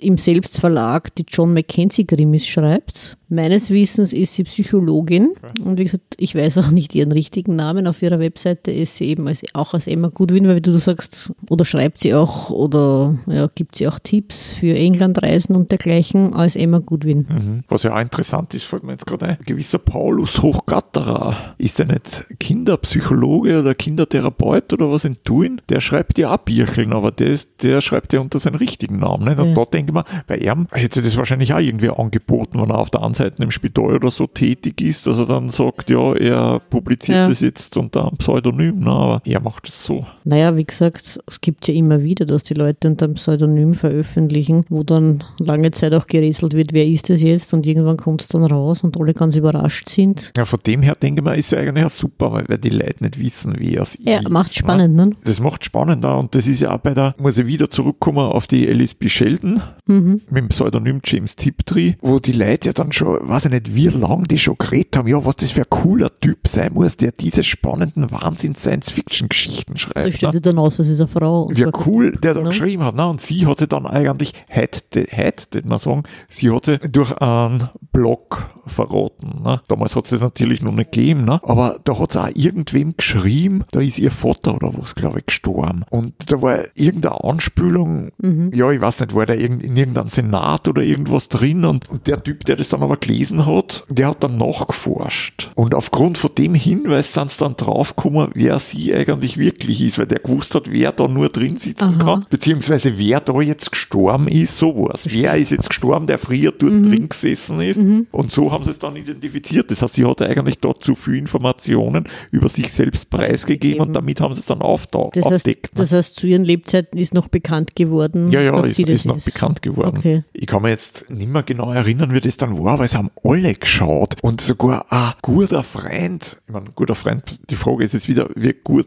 im 0.00 0.16
Selbstverlag 0.16 1.14
die 1.14 1.26
John 1.28 1.52
Mackenzie 1.52 2.06
Krimis 2.06 2.46
schreibt. 2.46 3.18
Meines 3.32 3.70
Wissens 3.70 4.12
ist 4.12 4.34
sie 4.34 4.44
Psychologin 4.44 5.30
und 5.64 5.78
wie 5.78 5.84
gesagt, 5.84 6.16
ich 6.18 6.34
weiß 6.34 6.58
auch 6.58 6.70
nicht 6.70 6.94
ihren 6.94 7.12
richtigen 7.12 7.56
Namen. 7.56 7.86
Auf 7.86 8.02
ihrer 8.02 8.18
Webseite 8.20 8.70
ist 8.70 8.96
sie 8.98 9.06
eben 9.06 9.26
als, 9.26 9.42
auch 9.54 9.72
als 9.72 9.86
Emma 9.86 10.08
Goodwin, 10.08 10.46
weil 10.46 10.56
wie 10.56 10.60
du 10.60 10.76
sagst, 10.76 11.32
oder 11.48 11.64
schreibt 11.64 11.98
sie 12.00 12.12
auch 12.14 12.50
oder 12.50 13.14
ja, 13.26 13.48
gibt 13.54 13.76
sie 13.76 13.88
auch 13.88 13.98
Tipps 13.98 14.52
für 14.52 14.74
Englandreisen 14.76 15.56
und 15.56 15.70
dergleichen 15.70 16.34
als 16.34 16.56
Emma 16.56 16.78
Goodwin. 16.80 17.26
Mhm. 17.26 17.64
Was 17.68 17.84
ja 17.84 17.94
auch 17.96 18.00
interessant 18.00 18.52
ist, 18.52 18.64
fällt 18.64 18.82
mir 18.84 18.92
jetzt 18.92 19.06
gerade 19.06 19.24
ein. 19.24 19.38
Ein 19.38 19.44
gewisser 19.46 19.78
Paulus 19.78 20.42
Hochgatterer, 20.42 21.54
ist 21.56 21.78
der 21.78 21.86
nicht 21.86 22.26
Kinderpsychologe 22.38 23.60
oder 23.60 23.74
Kindertherapeut 23.74 24.74
oder 24.74 24.90
was 24.90 25.06
in 25.06 25.16
Tuin? 25.24 25.58
Der 25.70 25.80
schreibt 25.80 26.18
ja 26.18 26.34
auch 26.34 26.38
Bircheln, 26.38 26.92
aber 26.92 27.10
der, 27.10 27.28
ist, 27.28 27.48
der 27.62 27.80
schreibt 27.80 28.12
ja 28.12 28.20
unter 28.20 28.38
seinem 28.38 28.56
richtigen 28.56 28.98
Namen. 28.98 29.24
Nicht? 29.24 29.38
Und 29.38 29.48
Ja. 29.48 29.54
da 29.54 29.64
denke 29.64 29.90
ich 29.90 29.94
mir, 29.94 30.04
bei 30.26 30.36
ihm 30.36 30.66
hätte 30.70 31.00
sich 31.00 31.08
das 31.12 31.16
wahrscheinlich 31.16 31.54
auch 31.54 31.60
irgendwie 31.60 31.88
angeboten, 31.88 32.60
wenn 32.60 32.68
er 32.68 32.78
auf 32.78 32.90
der 32.90 33.00
anderen 33.00 33.14
Seite 33.14 33.21
im 33.38 33.50
Spital 33.50 33.94
oder 33.96 34.10
so 34.10 34.26
tätig 34.26 34.80
ist, 34.80 35.06
dass 35.06 35.18
er 35.18 35.26
dann 35.26 35.48
sagt, 35.48 35.90
ja, 35.90 36.14
er 36.14 36.60
publiziert 36.70 37.16
Ja. 37.16 37.28
das 37.28 37.40
jetzt 37.40 37.76
unter 37.76 38.02
einem 38.08 38.16
Pseudonym, 38.18 38.76
na, 38.80 38.90
aber 38.92 39.22
er 39.24 39.40
macht 39.40 39.68
es 39.68 39.84
so. 39.84 40.06
Naja, 40.24 40.56
wie 40.56 40.64
gesagt, 40.64 41.20
es 41.26 41.40
gibt 41.40 41.68
ja 41.68 41.74
immer 41.74 42.02
wieder, 42.02 42.24
dass 42.24 42.42
die 42.42 42.54
Leute 42.54 42.88
unter 42.88 43.06
einem 43.06 43.14
Pseudonym 43.14 43.74
veröffentlichen, 43.74 44.64
wo 44.68 44.82
dann 44.82 45.24
lange 45.38 45.70
Zeit 45.70 45.94
auch 45.94 46.06
gerätselt 46.06 46.54
wird, 46.54 46.72
wer 46.72 46.86
ist 46.86 47.10
das 47.10 47.22
jetzt 47.22 47.52
und 47.54 47.66
irgendwann 47.66 47.96
kommt 47.96 48.22
es 48.22 48.28
dann 48.28 48.44
raus 48.44 48.82
und 48.82 48.98
alle 49.00 49.14
ganz 49.14 49.36
überrascht 49.36 49.88
sind. 49.88 50.32
Ja, 50.36 50.44
von 50.44 50.60
dem 50.66 50.82
her 50.82 50.94
denke 51.00 51.20
ich 51.20 51.24
mir, 51.24 51.36
ist 51.36 51.52
ja 51.52 51.58
eigentlich 51.58 51.84
auch 51.86 51.90
super, 51.90 52.32
weil, 52.32 52.58
die 52.58 52.70
Leute 52.70 53.02
nicht 53.04 53.18
wissen, 53.18 53.54
wie 53.58 53.74
er 53.74 53.82
es 53.82 53.98
Ja, 54.00 54.18
ist, 54.20 54.30
macht 54.30 54.50
ne? 54.50 54.54
spannend, 54.54 54.94
ne? 54.96 55.10
Das 55.24 55.40
macht 55.40 55.64
spannender 55.64 56.18
und 56.18 56.34
das 56.34 56.46
ist 56.46 56.60
ja 56.60 56.74
auch 56.74 56.78
bei 56.78 56.94
der, 56.94 57.14
muss 57.18 57.38
ich 57.38 57.46
wieder 57.46 57.68
zurückkommen 57.70 58.18
auf 58.18 58.46
die 58.46 58.68
Alice 58.68 58.94
B. 58.94 59.08
Sheldon 59.08 59.60
Mhm. 59.86 60.20
mit 60.30 60.36
dem 60.44 60.48
Pseudonym 60.48 61.00
James 61.04 61.34
Tiptree, 61.36 61.94
wo 62.00 62.18
die 62.20 62.32
Leute 62.32 62.68
ja 62.68 62.72
dann 62.72 62.92
schon, 62.92 63.11
weiß 63.20 63.46
ich 63.46 63.50
nicht, 63.52 63.74
wie 63.74 63.88
lang 63.88 64.24
die 64.24 64.38
schon 64.38 64.56
geredet 64.58 64.96
haben, 64.96 65.08
ja, 65.08 65.24
was 65.24 65.36
das 65.36 65.50
für 65.52 65.62
ein 65.62 65.70
cooler 65.70 66.10
Typ 66.20 66.46
sein 66.48 66.72
muss, 66.74 66.96
der 66.96 67.12
diese 67.12 67.42
spannenden 67.44 68.10
Wahnsinn-Science-Fiction-Geschichten 68.10 69.78
schreibt. 69.78 70.14
stellt 70.14 70.34
Ne? 70.34 70.40
dann 70.40 70.58
aus, 70.58 70.76
das 70.76 70.88
ist 70.88 71.00
eine 71.00 71.08
Frau. 71.08 71.48
Wie 71.50 71.66
cool 71.86 72.12
der 72.12 72.34
da 72.34 72.40
Ne? 72.42 72.48
geschrieben 72.48 72.82
hat. 72.84 72.96
Ne? 72.96 73.06
Und 73.06 73.20
sie 73.20 73.46
hat 73.46 73.58
sie 73.58 73.68
dann 73.68 73.86
eigentlich, 73.86 74.32
hätte, 74.48 75.06
hätte 75.08 75.62
man 75.66 75.78
sagen, 75.78 76.02
sie 76.28 76.50
hat 76.50 76.66
sie 76.66 76.78
durch 76.78 77.12
einen 77.18 77.68
Blog 77.92 78.46
verraten. 78.66 79.42
Ne? 79.42 79.60
Damals 79.68 79.94
hat 79.96 80.04
es 80.04 80.10
das 80.10 80.20
natürlich 80.20 80.62
noch 80.62 80.72
nicht 80.72 80.92
gegeben, 80.92 81.24
ne? 81.24 81.40
aber 81.44 81.78
da 81.84 81.98
hat 81.98 82.10
es 82.10 82.16
auch 82.16 82.28
irgendwem 82.34 82.96
geschrieben, 82.96 83.64
da 83.70 83.80
ist 83.80 83.98
ihr 83.98 84.10
Vater 84.10 84.54
oder 84.54 84.72
was, 84.76 84.94
glaube 84.94 85.20
ich, 85.20 85.26
gestorben. 85.26 85.84
Und 85.90 86.14
da 86.26 86.40
war 86.42 86.58
irgendeine 86.74 87.22
Anspülung, 87.24 88.10
ja, 88.52 88.70
ich 88.70 88.80
weiß 88.80 89.00
nicht, 89.00 89.14
war 89.14 89.26
da 89.26 89.34
in 89.34 89.60
irgendeinem 89.60 90.08
Senat 90.08 90.68
oder 90.68 90.82
irgendwas 90.82 91.28
drin 91.28 91.64
und, 91.64 91.88
und 91.90 92.06
der 92.06 92.22
Typ, 92.22 92.44
der 92.44 92.56
das 92.56 92.68
dann 92.68 92.82
aber 92.82 92.91
gelesen 92.96 93.46
hat, 93.46 93.84
der 93.88 94.08
hat 94.08 94.22
dann 94.22 94.38
nachgeforscht. 94.38 95.50
Und 95.54 95.74
aufgrund 95.74 96.18
von 96.18 96.30
dem 96.36 96.54
Hinweis 96.54 97.12
sind 97.12 97.30
sie 97.30 97.38
dann 97.38 97.56
draufgekommen, 97.56 98.30
wer 98.34 98.58
sie 98.58 98.94
eigentlich 98.94 99.36
wirklich 99.36 99.80
ist, 99.82 99.98
weil 99.98 100.06
der 100.06 100.18
gewusst 100.20 100.54
hat, 100.54 100.70
wer 100.70 100.92
da 100.92 101.08
nur 101.08 101.28
drin 101.28 101.56
sitzen 101.58 102.00
Aha. 102.00 102.04
kann, 102.04 102.26
beziehungsweise 102.30 102.98
wer 102.98 103.20
da 103.20 103.40
jetzt 103.40 103.70
gestorben 103.70 104.28
ist, 104.28 104.56
sowas. 104.58 105.04
Wer 105.08 105.34
ist 105.36 105.50
jetzt 105.50 105.68
gestorben, 105.68 106.06
der 106.06 106.18
früher 106.18 106.52
dort 106.52 106.72
Mhm. 106.72 106.88
drin 106.90 107.08
gesessen 107.08 107.60
ist. 107.60 107.78
Und 108.10 108.32
so 108.32 108.50
haben 108.50 108.64
sie 108.64 108.70
es 108.70 108.78
dann 108.78 108.96
identifiziert. 108.96 109.70
Das 109.70 109.82
heißt, 109.82 109.94
sie 109.94 110.04
hatte 110.04 110.26
eigentlich 110.26 110.58
dort 110.58 110.82
zu 110.84 110.94
viel 110.94 111.16
Informationen 111.16 112.04
über 112.30 112.48
sich 112.48 112.72
selbst 112.72 113.10
preisgegeben 113.10 113.80
und 113.80 113.94
damit 113.94 114.20
haben 114.20 114.34
sie 114.34 114.40
es 114.40 114.46
dann 114.46 114.60
aufda- 114.60 115.10
Das 115.12 115.24
heißt, 115.24 115.34
aufdeckt. 115.46 115.66
ne? 115.74 115.78
das 115.80 115.92
heißt, 115.92 116.16
zu 116.16 116.26
ihren 116.26 116.44
Lebzeiten 116.44 116.98
ist 116.98 117.14
noch 117.14 117.28
bekannt 117.28 117.74
geworden, 117.76 118.30
Ja, 118.32 118.40
ja, 118.40 118.52
dass 118.52 118.70
ist, 118.70 118.76
sie 118.76 118.84
das 118.84 118.94
ist 118.96 119.04
noch 119.06 119.20
bekannt 119.22 119.62
geworden. 119.62 119.96
Okay. 119.98 120.24
Ich 120.32 120.46
kann 120.46 120.62
mir 120.62 120.70
jetzt 120.70 121.06
nicht 121.10 121.30
mehr 121.32 121.42
genau 121.42 121.72
erinnern, 121.72 122.12
wie 122.14 122.20
das 122.20 122.36
dann 122.36 122.62
war, 122.62 122.78
es 122.84 122.94
haben 122.94 123.08
alle 123.24 123.54
geschaut 123.54 124.16
und 124.22 124.40
sogar 124.40 124.86
ein 124.90 125.12
guter 125.22 125.62
Freund, 125.62 126.40
ich 126.46 126.52
meine, 126.52 126.70
guter 126.74 126.94
Freund, 126.94 127.38
die 127.50 127.56
Frage 127.56 127.84
ist 127.84 127.94
jetzt 127.94 128.08
wieder, 128.08 128.28
wie 128.34 128.54
gut 128.64 128.86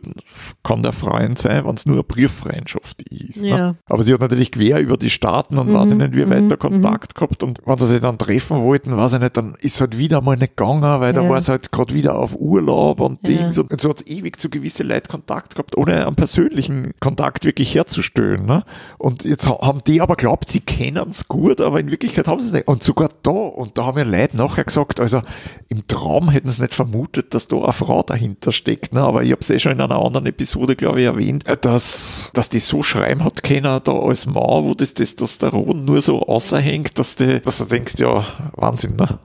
kann 0.64 0.84
der 0.84 0.94
Freund 0.94 1.38
sein, 1.38 1.66
wenn 1.66 1.76
es 1.76 1.86
nur 1.86 1.96
eine 1.96 2.04
Brieffreundschaft 2.04 3.02
ist. 3.10 3.44
Ja. 3.44 3.58
Ne? 3.58 3.78
Aber 3.88 4.04
sie 4.04 4.14
hat 4.14 4.22
natürlich 4.22 4.52
quer 4.52 4.80
über 4.80 4.98
die 4.98 5.10
Staaten 5.10 5.58
und 5.58 5.74
weiß 5.74 5.92
ich 5.92 5.98
nicht, 5.98 6.16
wie 6.16 6.30
weit 6.30 6.50
der 6.50 6.58
Kontakt 6.58 7.16
gehabt 7.16 7.44
und 7.44 7.60
wenn 7.66 7.78
sie 7.78 7.88
sich 7.88 8.02
dann 8.02 8.18
treffen 8.18 8.62
wollten, 8.62 8.96
weiß 8.96 9.14
ich 9.14 9.20
nicht, 9.20 9.36
dann 9.38 9.56
ist 9.60 9.82
halt 9.82 9.98
wieder 9.98 10.22
mal 10.22 10.38
nicht 10.38 10.56
gegangen, 10.58 11.00
weil 11.02 11.14
da 11.14 11.28
war 11.28 11.38
es 11.38 11.50
halt 11.50 11.72
gerade 11.72 11.94
wieder 11.94 12.18
auf 12.18 12.36
Urlaub 12.36 13.00
und. 13.00 13.26
Dings 13.26 13.58
und 13.58 13.82
so 13.82 13.90
hat 13.90 14.02
es 14.02 14.08
ewig 14.08 14.40
zu 14.40 14.50
gewissen 14.50 14.88
Leuten 14.88 15.08
Kontakt 15.08 15.56
gehabt, 15.56 15.76
ohne 15.78 16.06
einen 16.06 16.16
persönlichen 16.16 16.92
Kontakt 17.00 17.44
wirklich 17.46 17.74
herzustellen. 17.74 18.46
Ne? 18.46 18.64
Und 18.98 19.24
jetzt 19.24 19.48
ha- 19.48 19.60
haben 19.62 19.82
die 19.88 20.02
aber 20.02 20.16
glaubt, 20.16 20.50
sie 20.50 20.60
kennen 20.60 21.10
es 21.10 21.28
gut, 21.28 21.60
aber 21.62 21.80
in 21.80 21.90
Wirklichkeit 21.90 22.28
haben 22.28 22.40
sie 22.40 22.48
es 22.48 22.54
nicht. 22.54 22.68
Und 22.68 22.84
sogar 22.84 23.10
da, 23.24 23.32
und 23.32 23.78
da 23.78 23.85
haben 23.86 23.98
ja 23.98 24.04
Leute 24.04 24.38
nachher 24.38 24.64
gesagt, 24.64 25.00
also 25.00 25.22
im 25.70 25.88
Traum 25.88 26.30
hätten 26.30 26.50
sie 26.50 26.62
nicht 26.62 26.76
vermutet, 26.76 27.34
dass 27.34 27.48
da 27.48 27.58
eine 27.58 27.74
Frau 27.74 28.04
dahinter 28.04 28.52
steckt. 28.52 28.94
Ne? 28.94 29.02
Aber 29.02 29.24
ich 29.24 29.32
habe 29.32 29.42
es 29.42 29.50
eh 29.50 29.60
schon 29.60 29.74
in 29.74 29.82
einer 29.82 30.00
anderen 30.00 30.26
Episode, 30.26 30.76
glaube 30.76 31.02
ich, 31.02 31.08
erwähnt, 31.08 31.44
dass, 31.62 32.32
dass 32.34 32.50
die 32.50 32.60
so 32.60 32.84
schreiben 32.84 33.24
hat 33.24 33.44
können, 33.44 33.82
da 33.84 33.92
als 33.92 34.26
Mann, 34.26 34.64
wo 34.64 34.74
das 34.74 34.94
Testosteron 34.94 35.86
nur 35.86 36.02
so 36.02 36.22
außerhängt, 36.22 36.98
dass, 36.98 37.16
die, 37.16 37.42
dass 37.42 37.60
du 37.60 37.66
denkst, 37.66 37.96
ja, 37.98 38.24
Wahnsinn, 38.54 38.96
ne? 38.96 39.20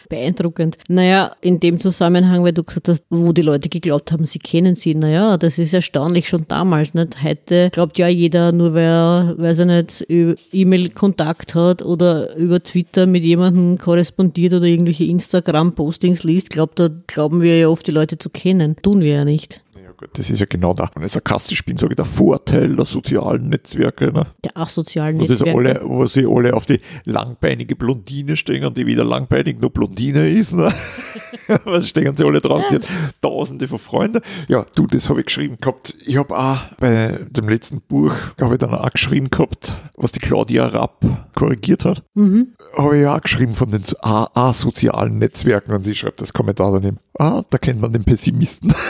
Beeindruckend. 0.09 0.77
Naja, 0.89 1.33
in 1.41 1.61
dem 1.61 1.81
Zusammenhang, 1.81 2.45
weil 2.45 2.53
du 2.53 2.63
gesagt 2.63 2.89
hast, 2.89 3.05
wo 3.11 3.33
die 3.33 3.43
Leute 3.43 3.69
geglaubt 3.69 4.13
haben, 4.13 4.25
sie 4.25 4.39
kennen 4.39 4.75
sie. 4.75 4.95
Naja, 4.95 5.37
das 5.37 5.59
ist 5.59 5.75
erstaunlich 5.75 6.29
schon 6.29 6.47
damals. 6.49 6.95
Nicht? 6.95 7.23
Heute 7.23 7.71
glaubt 7.71 7.99
ja 7.99 8.09
jeder, 8.09 8.53
nur 8.53 8.75
wer, 8.75 9.35
weiß 9.37 9.61
er 9.61 9.67
nicht, 9.67 10.07
E-Mail-Kontakt 10.09 11.55
hat 11.55 11.83
oder 11.83 12.37
über 12.37 12.63
Twitter 12.63 13.07
mit 13.07 13.25
jemandem 13.25 13.79
korrespondiert 13.79 14.55
oder 14.55 14.67
irgendwelche 14.67 15.05
Instagram-Postings 15.05 16.25
liest, 16.25 16.51
glaubt, 16.51 16.79
da 16.79 16.89
glauben 17.07 17.43
wir 17.43 17.59
ja 17.59 17.69
oft, 17.69 17.87
die 17.87 17.93
Leute 17.93 18.19
zu 18.19 18.31
kennen. 18.31 18.77
Tun 18.83 19.01
wir 19.01 19.15
ja 19.15 19.25
nicht 19.25 19.64
gut, 19.97 20.11
das 20.15 20.31
ist 20.31 20.41
ja 20.41 20.47
genau 20.49 20.75
da. 20.75 20.91
Wenn 20.95 21.05
ich 21.05 21.13
sarkastisch 21.13 21.65
bin, 21.65 21.77
sage 21.77 21.93
ich 21.93 21.97
der 21.97 22.05
Vorteil 22.05 22.75
der 22.77 22.85
sozialen 22.85 23.49
Netzwerke. 23.49 24.13
Ne? 24.13 24.27
Der 24.45 24.57
asozialen 24.57 25.19
wo 25.19 25.25
Netzwerke. 25.25 25.57
Alle, 25.57 25.81
wo 25.85 26.07
sie 26.07 26.27
alle 26.27 26.55
auf 26.55 26.67
die 26.67 26.81
langbeinige 27.05 27.77
Blondine 27.77 28.37
stehen 28.37 28.65
und 28.65 28.77
die 28.77 28.87
wieder 28.87 29.05
langbeinig 29.05 29.59
nur 29.61 29.71
Blondine 29.71 30.29
ist. 30.29 30.53
Ne? 30.53 30.73
Was 31.65 31.89
stehen 31.89 32.17
sie 32.17 32.25
alle 32.25 32.41
drauf? 32.41 32.63
Die 32.71 32.77
hat 32.77 32.89
tausende 33.21 33.69
von 33.69 33.79
Freunden. 33.79 34.21
Ja, 34.49 34.65
du, 34.75 34.87
das 34.87 35.09
habe 35.09 35.21
ich 35.21 35.27
geschrieben 35.27 35.57
gehabt. 35.61 35.95
Ich 36.05 36.17
habe 36.17 36.37
auch 36.37 36.59
bei 36.79 37.19
dem 37.31 37.49
letzten 37.49 37.81
Buch, 37.81 38.15
habe 38.41 38.55
ich 38.55 38.59
dann 38.59 38.75
auch 38.75 38.91
geschrieben 38.91 39.31
gehabt, 39.31 39.77
was 39.97 40.13
die 40.13 40.21
Claudia 40.21 40.67
Rapp 40.67 41.05
korrigiert 41.35 41.85
hat. 41.85 42.03
Mhm. 42.15 42.49
Habe 42.77 42.99
ich 42.99 43.07
auch 43.07 43.21
geschrieben 43.21 43.55
von 43.55 43.71
den 43.71 43.83
asozialen 44.03 45.19
Netzwerken 45.19 45.73
und 45.73 45.85
sie 45.85 45.95
schreibt 45.95 46.21
das 46.21 46.33
Kommentar 46.33 46.73
daneben. 46.73 46.99
Ah, 47.19 47.43
da 47.51 47.59
kennt 47.59 47.81
man 47.81 47.93
den 47.93 48.05
Pessimisten. 48.05 48.75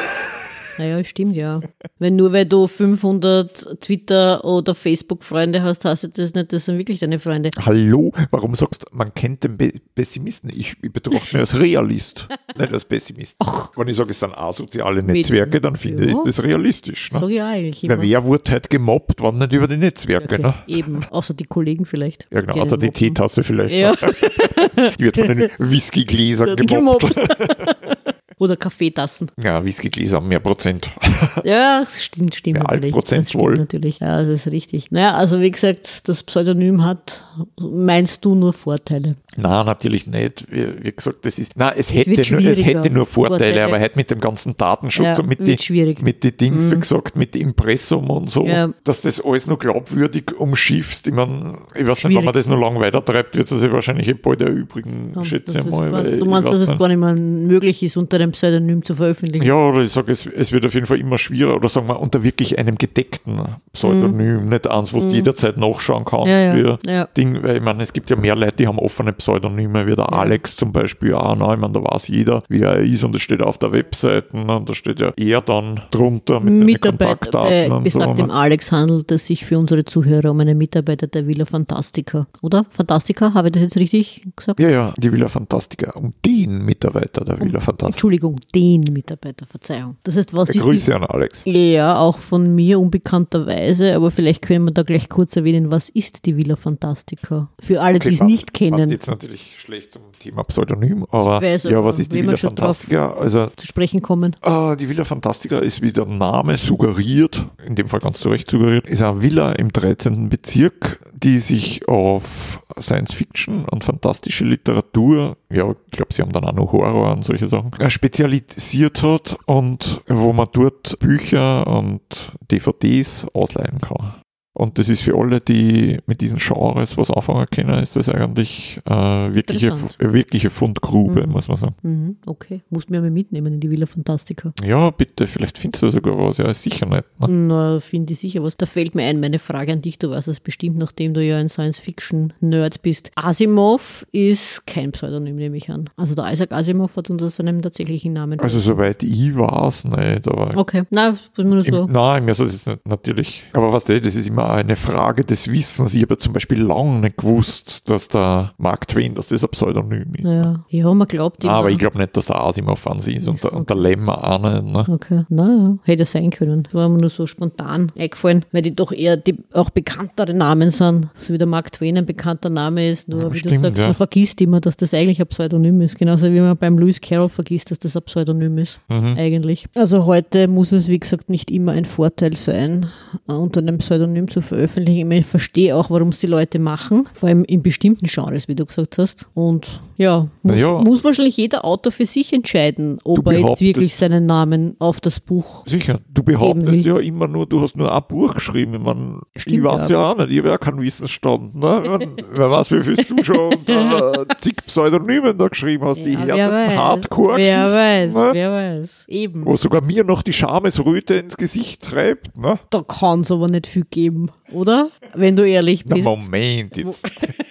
Naja, 0.79 1.05
stimmt 1.05 1.37
ja. 1.37 1.61
Wenn 1.99 2.17
nur 2.17 2.33
weil 2.33 2.47
du 2.47 2.67
500 2.67 3.81
Twitter- 3.81 4.45
oder 4.45 4.75
Facebook-Freunde 4.75 5.63
hast, 5.63 5.85
hast 5.85 6.05
du 6.05 6.09
das 6.09 6.35
nicht, 6.35 6.53
das 6.53 6.65
sind 6.65 6.79
wirklich 6.79 7.01
deine 7.01 7.19
Freunde. 7.19 7.51
Hallo, 7.65 8.13
warum 8.31 8.55
sagst 8.55 8.83
du, 8.83 8.97
man 8.97 9.15
kennt 9.15 9.45
den 9.45 9.57
Be 9.57 9.73
Pessimisten? 9.95 10.51
Ich, 10.51 10.77
ich 10.83 10.93
betrachte 10.93 11.37
mich 11.37 11.37
als 11.37 11.59
Realist, 11.59 12.29
nicht 12.59 12.73
als 12.73 12.85
Pessimist. 12.85 13.37
Ach. 13.39 13.71
Wenn 13.77 13.89
ich 13.89 13.97
sage, 13.97 14.11
es 14.11 14.21
sind 14.21 14.37
asoziale 14.37 15.03
Netzwerke, 15.03 15.61
dann 15.61 15.77
finde 15.77 16.07
ja. 16.07 16.13
ich 16.13 16.19
das 16.25 16.43
realistisch. 16.43 17.13
Ne? 17.13 17.21
Sag 17.21 17.31
ich 17.31 17.43
eigentlich 17.43 17.85
immer. 17.85 17.99
Weil 17.99 18.09
wer 18.09 18.25
wurde 18.25 18.53
halt 18.53 18.71
gemobbt, 18.71 19.21
wann 19.21 19.39
nicht 19.39 19.53
über 19.53 19.69
die 19.69 19.77
Netzwerke? 19.77 20.35
Okay. 20.35 20.43
Ne? 20.43 20.55
Eben, 20.67 21.05
außer 21.11 21.35
die 21.35 21.45
Kollegen 21.45 21.85
vielleicht. 21.85 22.27
Ja 22.33 22.41
genau, 22.41 22.63
außer 22.63 22.79
die 22.79 22.91
Teetasse 22.91 23.45
vielleicht. 23.45 23.75
Ja. 23.75 23.95
die 24.99 25.05
wird 25.05 25.17
von 25.17 25.29
den 25.29 25.51
Whiskygläsern 25.59 26.57
gemobbt. 26.57 27.15
gemobbt. 27.15 28.14
Oder 28.45 28.57
Kaffeetassen. 28.57 29.31
Ja, 29.43 29.65
Whiskygläser 29.65 30.19
haben 30.19 30.29
mehr 30.29 30.41
Prozent. 30.41 30.91
ja, 31.45 31.81
das 31.81 32.05
stimmt, 32.05 32.35
stimmt. 32.35 32.59
Mehr 32.59 32.65
natürlich. 32.65 32.93
Prozent 32.93 33.29
das 33.29 33.35
wohl. 33.35 33.57
Natürlich, 33.57 34.01
ja, 34.01 34.21
das 34.21 34.29
ist 34.29 34.47
richtig. 34.49 34.91
Naja, 34.91 35.15
also 35.15 35.41
wie 35.41 35.51
gesagt, 35.51 36.09
das 36.09 36.23
Pseudonym 36.23 36.85
hat, 36.85 37.25
meinst 37.59 38.23
du, 38.25 38.35
nur 38.35 38.53
Vorteile? 38.53 39.17
Nein, 39.37 39.67
natürlich 39.67 40.07
nicht. 40.07 40.47
Wie, 40.51 40.85
wie 40.85 40.93
gesagt, 40.93 41.25
das 41.25 41.39
ist, 41.39 41.57
nein, 41.57 41.73
es 41.77 41.93
hätte, 41.93 42.11
nur, 42.11 42.45
es 42.45 42.63
hätte 42.63 42.91
nur 42.91 43.07
Vorteile, 43.07 43.39
Vorteile, 43.39 43.65
aber 43.65 43.81
halt 43.81 43.97
mit 43.97 44.11
dem 44.11 44.21
ganzen 44.21 44.57
Datenschutz 44.57 45.07
ja, 45.07 45.19
und 45.21 45.29
mit 45.29 45.41
den 45.41 45.57
mit 46.03 46.23
die 46.23 46.37
Dings, 46.37 46.67
mhm. 46.67 46.73
wie 46.73 46.81
gesagt, 46.81 47.17
mit 47.17 47.35
dem 47.35 47.49
Impressum 47.49 48.11
und 48.11 48.31
so, 48.31 48.45
ja. 48.47 48.69
dass 48.85 49.01
das 49.01 49.25
alles 49.25 49.47
nur 49.47 49.59
glaubwürdig 49.59 50.39
umschiffst. 50.39 51.07
Ich 51.07 51.15
meine, 51.15 51.59
ich 51.75 51.87
weiß 51.87 52.05
nicht, 52.05 52.17
wenn 52.17 52.25
man 52.25 52.35
das 52.35 52.47
noch 52.47 52.59
lange 52.59 52.81
weitertreibt, 52.81 53.37
wird 53.37 53.51
es 53.51 53.59
sich 53.61 53.73
wahrscheinlich 53.73 54.09
eh 54.09 54.13
bald 54.13 54.43
erübrigen, 54.43 55.13
ja, 55.17 55.25
schätze 55.25 55.59
ich 55.59 55.65
mal. 55.65 56.19
du 56.19 56.27
meinst, 56.27 56.47
dass 56.47 56.61
es 56.61 56.79
gar 56.79 56.89
nicht 56.89 56.99
mehr 56.99 57.15
möglich 57.15 57.83
ist, 57.83 57.97
unter 57.97 58.19
einem 58.19 58.34
Pseudonym 58.35 58.85
zu 58.85 58.95
veröffentlichen? 58.95 59.47
Ja, 59.47 59.55
oder 59.55 59.83
ich 59.83 59.93
sage, 59.93 60.13
es, 60.13 60.27
es 60.27 60.53
wird 60.53 60.67
auf 60.67 60.75
jeden 60.75 60.87
Fall 60.87 60.99
immer 60.99 61.19
schwieriger, 61.19 61.57
oder 61.57 61.69
sagen 61.69 61.89
wir, 61.89 62.01
unter 62.01 62.23
wirklich 62.23 62.59
einem 62.59 62.77
gedeckten 62.77 63.41
Pseudonym, 63.73 64.45
mhm. 64.45 64.49
nicht 64.49 64.67
eins, 64.67 64.93
wo 64.93 65.01
du 65.01 65.07
mhm. 65.07 65.15
jederzeit 65.15 65.57
nachschauen 65.57 66.05
kannst. 66.05 66.29
Ja, 66.29 66.79
ja. 66.87 67.07
Ding, 67.17 67.43
weil 67.43 67.57
ich 67.57 67.63
meine, 67.63 67.83
es 67.83 67.93
gibt 67.93 68.11
ja 68.11 68.17
mehr 68.17 68.37
Leute, 68.37 68.57
die 68.57 68.67
haben 68.67 68.79
offene 68.79 69.13
Pseudonyme, 69.13 69.87
wie 69.87 69.95
der 69.95 70.13
Alex 70.13 70.57
zum 70.57 70.73
Beispiel 70.73 71.15
auch. 71.15 71.37
Ne? 71.37 71.55
Ich 71.55 71.61
meine, 71.61 71.73
da 71.73 71.83
weiß 71.83 72.09
jeder, 72.09 72.43
wie 72.49 72.61
er 72.61 72.77
ist 72.77 73.05
und 73.05 73.13
das 73.13 73.23
steht 73.23 73.43
auf 73.43 73.59
der 73.59 73.73
Webseite 73.73 74.37
ne? 74.37 74.57
und 74.57 74.69
da 74.69 74.75
steht 74.75 75.01
ja 75.01 75.13
er 75.17 75.41
dann 75.41 75.81
drunter 75.91 76.41
mit 76.41 76.59
seinen 76.59 76.81
Kontaktdaten. 76.81 77.71
Bei 77.71 77.79
besagtem 77.81 78.17
so, 78.17 78.27
ne? 78.27 78.33
Alex 78.33 78.73
handelt 78.73 79.11
es 79.11 79.27
sich 79.27 79.45
für 79.45 79.59
unsere 79.59 79.85
Zuhörer 79.85 80.31
um 80.31 80.41
einen 80.41 80.59
Mitarbeiter 80.59 81.07
der 81.07 81.27
Villa 81.27 81.45
Fantastica, 81.45 82.27
oder? 82.43 82.67
Fantastica, 82.71 83.35
habe 83.35 83.49
ich 83.49 83.53
das 83.53 83.63
jetzt 83.63 83.77
richtig 83.77 84.27
gesagt? 84.37 84.61
Ja, 84.61 84.69
ja, 84.71 84.95
die 84.97 85.13
Villa 85.13 85.29
Fantastica, 85.29 85.93
um 85.93 86.15
den 86.25 86.65
Mitarbeiter 86.65 87.25
der 87.25 87.41
Villa 87.41 87.61
Fantastica. 87.61 88.01
Entschuldigung, 88.15 88.39
den 88.55 88.83
Mitarbeiter, 88.93 89.45
Verzeihung. 89.47 89.97
Das 90.05 90.17
heißt, 90.17 90.35
was 90.35 90.51
Grüße 90.51 90.77
ist 90.77 90.87
die, 90.87 90.93
an 90.93 91.05
Alex. 91.05 91.43
Ja, 91.47 91.99
auch 91.99 92.19
von 92.19 92.55
mir 92.55 92.79
unbekannterweise, 92.79 93.97
aber 93.97 94.13
vielleicht 94.13 94.43
können 94.43 94.67
wir 94.67 94.71
da 94.73 94.83
gleich 94.83 95.09
kurz 95.09 95.35
erwähnen, 95.35 95.73
was 95.73 95.89
ist 95.89 96.27
die 96.27 96.37
Villa 96.37 96.55
Fantastica? 96.55 97.49
Für 97.59 97.81
alle, 97.81 97.97
okay, 97.97 98.11
die 98.11 98.15
es 98.15 98.23
nicht 98.23 98.55
kennen. 98.55 98.89
Jetzt 98.91 99.09
natürlich 99.09 99.57
schlecht 99.59 99.93
zum 99.93 100.03
Thema 100.21 100.45
Pseudonym, 100.45 101.05
aber 101.11 101.43
weiß, 101.43 101.65
ja, 101.65 101.85
was 101.85 101.99
ist 101.99 102.13
die 102.13 102.23
Villa 102.23 102.37
Fantastica? 102.37 103.15
Also, 103.15 103.49
zu 103.57 103.67
sprechen 103.67 104.01
kommen. 104.01 104.37
Äh, 104.43 104.77
die 104.77 104.89
Villa 104.89 105.05
Fantastica 105.05 105.59
ist, 105.59 105.83
wie 105.83 105.93
der 105.93 106.07
Name 106.07 106.57
suggeriert, 106.57 107.45
in 107.67 107.75
dem 107.75 107.89
Fall 107.89 108.01
ganz 108.01 108.21
zu 108.21 108.29
Recht 108.29 108.49
suggeriert, 108.49 108.87
ist 108.89 109.03
eine 109.03 109.23
Villa 109.23 109.53
im 109.53 109.73
13. 109.73 110.29
Bezirk, 110.29 111.01
die 111.13 111.41
sich 111.41 111.89
auf 111.89 112.61
Science 112.79 113.13
Fiction 113.13 113.65
und 113.65 113.83
fantastische 113.83 114.45
Literatur, 114.45 115.37
ja, 115.51 115.71
ich 115.71 115.97
glaube, 115.97 116.13
sie 116.13 116.23
haben 116.23 116.33
dann 116.33 116.45
auch 116.45 116.53
noch 116.53 116.73
Horror 116.73 117.13
und 117.13 117.25
solche 117.25 117.49
Sachen, 117.49 117.73
äh, 117.79 117.91
spezialisiert 118.05 119.03
hat 119.03 119.39
und 119.47 120.03
wo 120.09 120.35
man 120.35 120.47
dort 120.53 120.99
Bücher 120.99 121.67
und 121.67 122.33
DVDs 122.51 123.27
ausleihen 123.33 123.79
kann. 123.79 124.24
Und 124.57 124.79
das 124.79 124.89
ist 124.89 125.03
für 125.03 125.17
alle, 125.17 125.41
die 125.41 125.99
mit 126.07 126.21
diesen 126.21 126.39
Genres 126.39 126.97
was 126.97 127.11
anfangen 127.11 127.47
können, 127.51 127.81
ist 127.81 127.97
das 127.97 128.09
eigentlich 128.09 128.81
äh, 128.87 128.93
wirkliche, 129.35 129.77
wirkliche 129.99 130.49
Fundgrube, 130.49 131.27
mhm. 131.27 131.33
muss 131.33 131.49
man 131.49 131.57
sagen. 131.57 131.75
Mhm. 131.83 132.17
Okay, 132.25 132.61
musst 132.71 132.89
mir 132.89 133.01
mal 133.01 133.11
mitnehmen 133.11 133.55
in 133.55 133.61
die 133.61 133.69
Villa 133.69 133.87
Fantastica. 133.87 134.53
Ja, 134.65 134.91
bitte, 134.91 135.27
vielleicht 135.27 135.59
findest 135.59 135.83
du 135.83 135.89
sogar 135.89 136.17
was, 136.17 136.39
ja, 136.39 136.47
ist 136.49 136.63
sicher 136.63 136.87
nicht. 136.87 137.05
Ne? 137.19 137.29
Na, 137.29 137.81
finde 137.81 138.13
ich 138.13 138.21
sicher 138.21 138.45
was. 138.45 138.57
Da 138.57 138.67
fällt 138.67 138.95
mir 138.95 139.05
ein, 139.07 139.19
meine 139.19 139.41
Frage 139.41 139.73
an 139.73 139.83
dich, 139.83 139.99
du 139.99 140.11
weißt 140.11 140.29
es 140.29 140.39
bestimmt, 140.39 140.79
nachdem 140.79 141.15
du 141.15 141.25
ja 141.25 141.39
ein 141.39 141.49
Science-Fiction-Nerd 141.49 142.81
bist. 142.83 143.11
Asimov 143.17 144.07
ist 144.13 144.69
kein 144.69 144.93
Pseudonym, 144.93 145.35
nehme 145.35 145.57
ich 145.57 145.69
an. 145.69 145.91
Also 145.97 146.15
der 146.15 146.33
Isaac 146.33 146.53
Asimov 146.53 146.97
hat 146.97 147.11
unter 147.11 147.29
seinem 147.29 147.61
tatsächlichen 147.61 148.13
Namen. 148.13 148.39
Also 148.39 148.61
soweit 148.61 149.03
ich 149.03 149.37
weiß, 149.37 149.87
nicht, 149.87 150.29
aber... 150.29 150.57
Okay, 150.57 150.85
nein, 150.91 151.19
das 151.35 151.45
ist 151.45 151.45
nur 151.45 151.65
so. 151.65 151.87
Im, 151.87 151.93
nein, 151.93 152.25
mir 152.25 152.35
so 152.35 152.45
ist 152.45 152.67
es 152.67 152.77
natürlich, 152.85 153.43
aber 153.53 153.73
was 153.73 153.85
das 153.85 154.15
ist 154.15 154.29
immer 154.29 154.44
eine 154.51 154.77
Frage 154.77 155.25
des 155.25 155.51
Wissens. 155.51 155.95
Ich 155.95 156.03
habe 156.03 156.15
ja 156.15 156.19
zum 156.19 156.33
Beispiel 156.33 156.61
lange 156.61 157.01
nicht 157.01 157.17
gewusst, 157.17 157.83
dass 157.89 158.09
der 158.09 158.53
Mark 158.59 158.89
Twain, 158.89 159.15
dass 159.15 159.29
das 159.29 159.43
ein 159.43 159.51
Pseudonym 159.51 160.15
ist. 160.15 160.25
Ja, 160.25 160.65
ja 160.69 160.95
man 160.95 161.09
glaubt 161.09 161.45
immer. 161.45 161.53
Aber 161.53 161.71
ich 161.71 161.79
glaube 161.79 161.99
nicht, 161.99 162.17
dass 162.17 162.27
der 162.27 162.41
Asimov 162.41 162.87
an 162.87 163.01
sich 163.01 163.17
ist 163.17 163.29
und, 163.29 163.43
der, 163.43 163.53
und 163.53 163.69
der 163.69 163.77
Lemmer 163.77 164.23
auch 164.23 164.39
nicht. 164.39 164.65
Ne? 164.65 164.87
Okay, 164.89 165.25
naja, 165.29 165.77
hätte 165.85 166.05
sein 166.05 166.31
können. 166.31 166.65
Das 166.65 166.75
war 166.75 166.89
mir 166.89 166.99
nur 166.99 167.11
so 167.11 167.27
spontan 167.27 167.91
eingefallen, 167.99 168.45
weil 168.53 168.63
die 168.63 168.75
doch 168.75 168.93
eher 168.93 169.17
die 169.17 169.37
auch 169.53 169.71
bekanntere 169.71 170.35
Namen 170.35 170.71
sind. 170.71 171.09
So 171.17 171.35
wie 171.35 171.39
der 171.39 171.47
Mark 171.47 171.73
Twain 171.73 171.99
ein 171.99 172.07
bekannter 172.07 172.51
Name 172.51 172.91
ist. 172.91 173.09
Nur 173.09 173.23
ja, 173.23 173.33
wie 173.33 173.39
stimmt, 173.39 173.57
du 173.57 173.63
sagst, 173.63 173.79
ja. 173.79 173.87
man 173.87 173.95
vergisst 173.95 174.41
immer, 174.41 174.61
dass 174.61 174.77
das 174.77 174.95
eigentlich 174.95 175.21
ein 175.21 175.27
Pseudonym 175.27 175.81
ist. 175.81 175.99
Genauso 175.99 176.33
wie 176.33 176.41
man 176.41 176.57
beim 176.57 176.79
Lewis 176.79 177.01
Carroll 177.01 177.29
vergisst, 177.29 177.71
dass 177.71 177.79
das 177.79 177.97
ein 177.97 178.03
Pseudonym 178.03 178.59
ist. 178.59 178.81
Mhm. 178.89 179.15
Eigentlich. 179.17 179.67
Also 179.75 180.07
heute 180.07 180.49
muss 180.49 180.73
es, 180.73 180.89
wie 180.89 180.99
gesagt, 180.99 181.31
nicht 181.31 181.51
immer 181.51 181.73
ein 181.73 181.85
Vorteil 181.85 182.37
sein, 182.37 182.87
unter 183.27 183.61
einem 183.61 183.79
Pseudonym 183.79 184.29
zu 184.29 184.34
veröffentlichen 184.43 184.75
veröffentlichen. 184.75 185.11
Ich 185.13 185.27
verstehe 185.27 185.77
auch, 185.77 185.91
warum 185.91 186.09
es 186.09 186.19
die 186.19 186.27
Leute 186.27 186.59
machen, 186.59 187.09
vor 187.13 187.29
allem 187.29 187.45
in 187.45 187.63
bestimmten 187.63 188.07
Genres, 188.07 188.49
wie 188.49 188.55
du 188.55 188.65
gesagt 188.67 188.99
hast. 188.99 189.27
Und 189.35 189.81
ja, 189.97 190.27
muss, 190.43 190.57
ja. 190.57 190.81
muss 190.83 191.05
wahrscheinlich 191.05 191.37
jeder 191.37 191.65
Autor 191.65 191.93
für 191.93 192.07
sich 192.07 192.33
entscheiden, 192.33 192.99
ob 193.05 193.27
er 193.27 193.39
jetzt 193.39 193.61
wirklich 193.61 193.95
seinen 193.95 194.27
Namen 194.27 194.77
auf 194.79 195.01
das 195.01 195.21
Buch. 195.21 195.67
Sicher, 195.67 196.01
du 196.13 196.23
behauptest 196.23 196.85
ja 196.85 196.99
immer 196.99 197.29
nur, 197.29 197.47
du 197.47 197.61
hast 197.63 197.77
nur 197.77 197.95
ein 197.95 198.03
Buch 198.09 198.35
geschrieben. 198.35 198.75
Ich, 198.75 198.81
mein, 198.81 199.21
Stimmt, 199.37 199.57
ich 199.57 199.65
weiß 199.65 199.89
ja 199.89 200.11
auch 200.11 200.19
nicht, 200.19 200.31
ich 200.31 200.39
habe 200.39 200.49
ja 200.49 200.59
keinen 200.59 200.81
Wissensstand. 200.81 201.55
Ne? 201.55 202.01
wer 202.33 202.51
weiß, 202.51 202.71
wie 202.73 202.83
viel 202.83 202.97
du 202.97 203.25
schon 203.25 203.55
unter 203.55 204.27
zig 204.39 204.57
Pseudonymen 204.67 205.39
da 205.39 205.49
geschrieben 205.49 205.85
hast, 205.85 205.99
ja, 205.99 206.05
die 206.05 206.17
härtesten 206.17 206.77
hardcore 206.77 207.37
Wer 207.37 207.73
weiß, 207.73 208.15
ne? 208.15 208.31
wer 208.33 208.51
weiß. 208.51 209.07
Eben. 209.09 209.47
Wo 209.47 209.57
sogar 209.57 209.83
mir 209.83 210.05
noch 210.05 210.23
die 210.23 210.33
Schamesröte 210.33 211.15
ins 211.15 211.37
Gesicht 211.37 211.83
treibt. 211.83 212.37
Ne? 212.37 212.59
Da 212.71 212.83
kann 212.83 213.21
es 213.21 213.31
aber 213.31 213.49
nicht 213.49 213.67
viel 213.67 213.85
geben 213.89 214.24
oder? 214.53 214.91
Wenn 215.15 215.37
du 215.37 215.47
ehrlich 215.47 215.85
bist. 215.85 216.05
Na 216.05 216.11
Moment, 216.11 216.77
jetzt 216.77 217.05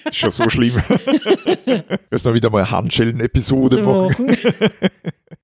ist 0.05 0.15
schon 0.15 0.31
so 0.31 0.49
schlimm. 0.49 0.75
Müssen 2.11 2.25
wir 2.25 2.33
wieder 2.33 2.49
mal 2.49 2.59
eine 2.59 2.71
Handschellen-Episode 2.71 3.81
machen. 3.81 4.35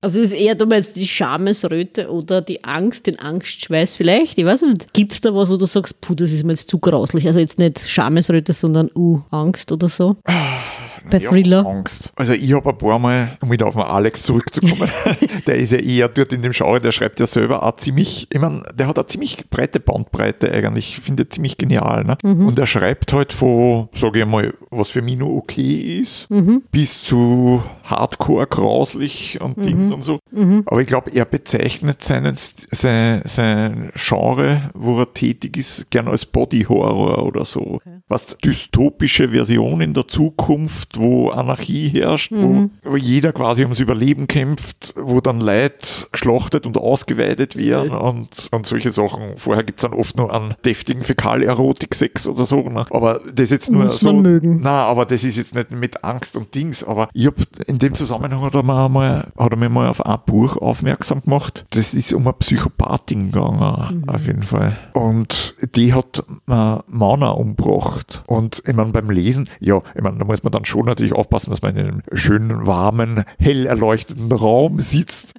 Also 0.02 0.20
ist 0.20 0.32
eher, 0.32 0.54
du 0.54 0.64
meinst 0.64 0.96
die 0.96 1.06
Schamesröte 1.06 2.10
oder 2.10 2.40
die 2.40 2.64
Angst, 2.64 3.06
den 3.06 3.18
Angstschweiß 3.18 3.96
vielleicht? 3.96 4.38
Ich 4.38 4.46
weiß 4.46 4.62
nicht. 4.62 4.94
Gibt 4.94 5.12
es 5.12 5.20
da 5.20 5.34
was, 5.34 5.50
wo 5.50 5.58
du 5.58 5.66
sagst, 5.66 6.00
puh, 6.00 6.14
das 6.14 6.30
ist 6.30 6.42
mir 6.42 6.52
jetzt 6.52 6.70
zu 6.70 6.78
grauslich? 6.78 7.26
Also 7.26 7.38
jetzt 7.38 7.58
nicht 7.58 7.86
Schamesröte, 7.86 8.54
sondern 8.54 8.90
uh, 8.96 9.20
Angst 9.30 9.70
oder 9.70 9.90
so? 9.90 10.16
Bei 11.08 11.18
ja, 11.18 11.30
Thriller? 11.30 11.66
Angst. 11.66 12.12
Also 12.16 12.32
ich 12.32 12.52
habe 12.52 12.70
ein 12.70 12.78
paar 12.78 12.98
Mal, 12.98 13.36
um 13.42 13.50
wieder 13.50 13.66
auf 13.66 13.74
den 13.74 13.82
Alex 13.82 14.22
zurückzukommen, 14.22 14.90
der 15.46 15.56
ist 15.56 15.72
ja 15.72 15.78
eher 15.78 16.08
dort 16.08 16.32
in 16.32 16.42
dem 16.42 16.52
Genre, 16.52 16.80
der 16.80 16.92
schreibt 16.92 17.20
ja 17.20 17.26
selber 17.26 17.62
auch 17.62 17.76
ziemlich, 17.76 18.26
ich 18.30 18.40
meine, 18.40 18.62
der 18.74 18.88
hat 18.88 18.98
eine 18.98 19.06
ziemlich 19.06 19.48
breite 19.48 19.80
Bandbreite 19.80 20.52
eigentlich, 20.52 20.98
ich 20.98 21.04
finde 21.04 21.28
ziemlich 21.28 21.56
genial. 21.58 22.04
Ne? 22.04 22.16
Mhm. 22.22 22.48
Und 22.48 22.58
er 22.58 22.66
schreibt 22.66 23.12
halt 23.12 23.32
von, 23.32 23.88
sage 23.94 24.20
ich 24.20 24.26
mal, 24.26 24.52
was 24.70 24.88
für 24.88 25.02
mich 25.02 25.16
nur 25.18 25.30
okay 25.34 26.00
ist, 26.00 26.30
Mhm. 26.30 26.62
bis 26.70 27.02
zu 27.02 27.62
Hardcore, 27.84 28.46
grauslich 28.46 29.40
und 29.40 29.56
Mhm. 29.56 29.62
Dings 29.66 29.92
und 29.92 30.02
so. 30.04 30.18
Aber 30.66 30.80
ich 30.80 30.86
glaube, 30.86 31.10
er 31.12 31.24
bezeichnet 31.24 32.02
seinen, 32.02 32.36
sein, 32.36 33.22
sein 33.24 33.90
Genre, 33.94 34.70
wo 34.74 34.98
er 35.00 35.12
tätig 35.12 35.56
ist, 35.56 35.90
gern 35.90 36.06
als 36.08 36.24
Body 36.24 36.60
Horror 36.68 37.24
oder 37.26 37.44
so. 37.44 37.78
Was 38.08 38.36
dystopische 38.38 39.30
Version 39.30 39.80
in 39.80 39.92
der 39.94 40.06
Zukunft, 40.06 40.98
wo 40.98 41.30
Anarchie 41.30 41.88
herrscht, 41.88 42.30
Mhm. 42.32 42.70
wo, 42.84 42.92
wo 42.92 42.96
jeder 42.96 43.32
quasi 43.32 43.62
ums 43.62 43.80
Überleben 43.80 44.28
kämpft, 44.28 44.94
wo 44.96 45.20
dann 45.20 45.40
Leid 45.40 46.08
geschlachtet 46.12 46.66
und 46.66 46.76
ausgeweidet 46.78 47.56
werden 47.56 47.90
und, 47.90 48.48
und 48.52 48.66
solche 48.66 48.92
Sachen. 48.92 49.36
Vorher 49.36 49.64
gibt 49.64 49.80
es 49.80 49.90
dann 49.90 49.98
oft 49.98 50.16
nur 50.16 50.32
einen 50.34 50.54
deftigen 50.64 51.02
Fäkalerotik-Sex 51.02 52.26
oder 52.28 52.44
so. 52.46 52.60
Ne? 52.62 52.86
Aber 52.90 53.20
das 53.34 53.50
jetzt 53.50 53.70
nur 53.70 53.84
Muss 53.84 54.00
so. 54.00 54.12
man 54.12 54.22
mögen. 54.22 54.59
Na, 54.62 54.84
aber 54.84 55.06
das 55.06 55.24
ist 55.24 55.38
jetzt 55.38 55.54
nicht 55.54 55.70
mit 55.70 56.04
Angst 56.04 56.36
und 56.36 56.54
Dings. 56.54 56.84
Aber 56.84 57.08
ich 57.14 57.26
hab 57.26 57.34
in 57.66 57.78
dem 57.78 57.94
Zusammenhang 57.94 58.42
hat 58.42 58.54
er, 58.54 58.62
mir 58.62 58.90
mal, 58.90 59.32
hat 59.38 59.50
er 59.52 59.56
mir 59.56 59.70
mal 59.70 59.88
auf 59.88 60.04
ein 60.04 60.18
Buch 60.26 60.58
aufmerksam 60.58 61.22
gemacht. 61.22 61.64
Das 61.70 61.94
ist 61.94 62.12
um 62.12 62.22
eine 62.24 62.34
Psychopathin 62.34 63.32
gegangen, 63.32 64.04
auf 64.06 64.26
jeden 64.26 64.42
Fall. 64.42 64.76
Und 64.92 65.54
die 65.74 65.94
hat 65.94 66.22
äh, 66.48 66.76
Mana 66.86 67.30
umgebracht. 67.30 68.22
Und 68.26 68.62
ich 68.66 68.74
meine, 68.74 68.92
beim 68.92 69.08
Lesen, 69.08 69.48
ja, 69.60 69.80
ich 69.94 70.02
meine, 70.02 70.18
da 70.18 70.26
muss 70.26 70.42
man 70.42 70.52
dann 70.52 70.66
schon 70.66 70.84
natürlich 70.84 71.14
aufpassen, 71.14 71.50
dass 71.50 71.62
man 71.62 71.74
in 71.76 71.86
einem 71.86 72.02
schönen, 72.12 72.66
warmen, 72.66 73.24
hell 73.38 73.64
erleuchteten 73.64 74.30
Raum 74.30 74.78
sitzt. 74.80 75.32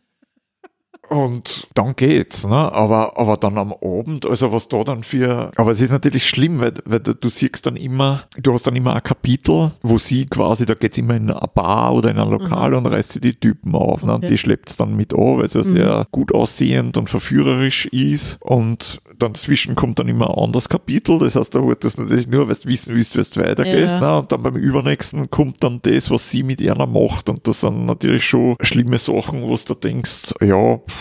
Und 1.11 1.67
dann 1.73 1.93
geht's, 1.97 2.47
ne? 2.47 2.71
Aber, 2.71 3.17
aber 3.19 3.35
dann 3.35 3.57
am 3.57 3.73
Abend, 3.83 4.25
also 4.25 4.53
was 4.53 4.69
da 4.69 4.83
dann 4.85 5.03
für, 5.03 5.51
aber 5.57 5.71
es 5.71 5.81
ist 5.81 5.91
natürlich 5.91 6.25
schlimm, 6.27 6.61
weil, 6.61 6.73
weil 6.85 7.01
du, 7.01 7.29
siehst 7.29 7.65
dann 7.65 7.75
immer, 7.75 8.23
du 8.41 8.53
hast 8.53 8.65
dann 8.65 8.77
immer 8.77 8.95
ein 8.95 9.03
Kapitel, 9.03 9.71
wo 9.81 9.97
sie 9.97 10.25
quasi, 10.25 10.65
da 10.65 10.73
geht's 10.73 10.97
immer 10.97 11.15
in 11.15 11.29
eine 11.29 11.39
Bar 11.53 11.93
oder 11.93 12.11
in 12.11 12.17
ein 12.17 12.29
Lokal 12.29 12.73
und 12.75 12.85
reißt 12.85 13.11
sie 13.11 13.19
die 13.19 13.33
Typen 13.33 13.75
auf, 13.75 14.03
ne? 14.03 14.13
Und 14.13 14.21
Okay. 14.21 14.29
die 14.29 14.37
schleppt's 14.37 14.77
dann 14.77 14.95
mit 14.95 15.13
an, 15.13 15.37
weil 15.39 15.49
sie 15.49 15.63
sehr 15.63 16.05
gut 16.11 16.33
aussehend 16.33 16.95
und 16.95 17.09
verführerisch 17.09 17.87
ist. 17.87 18.37
Und 18.39 19.01
dann 19.19 19.35
zwischen 19.35 19.75
kommt 19.75 19.99
dann 19.99 20.07
immer 20.07 20.29
ein 20.29 20.43
anderes 20.45 20.69
Kapitel, 20.69 21.19
das 21.19 21.35
heißt, 21.35 21.53
da 21.53 21.67
wird 21.67 21.83
das 21.83 21.97
natürlich 21.97 22.27
nur, 22.27 22.47
weil 22.47 22.55
du 22.55 22.69
wissen 22.69 22.95
willst, 22.95 23.17
wie 23.17 23.39
du 23.39 23.45
weitergehst, 23.47 23.95
Ja. 23.95 23.99
ne? 23.99 24.17
Und 24.19 24.31
dann 24.31 24.43
beim 24.43 24.55
übernächsten 24.55 25.29
kommt 25.29 25.61
dann 25.63 25.79
das, 25.81 26.09
was 26.09 26.29
sie 26.29 26.43
mit 26.43 26.61
ihr 26.61 26.75
macht. 26.75 27.27
Und 27.29 27.47
das 27.47 27.61
sind 27.61 27.85
natürlich 27.85 28.25
schon 28.25 28.55
schlimme 28.61 28.97
Sachen, 28.97 29.41
wo 29.41 29.55
du 29.55 29.61
da 29.67 29.73
denkst, 29.73 30.33
ja, 30.41 30.77
pff, 30.77 31.00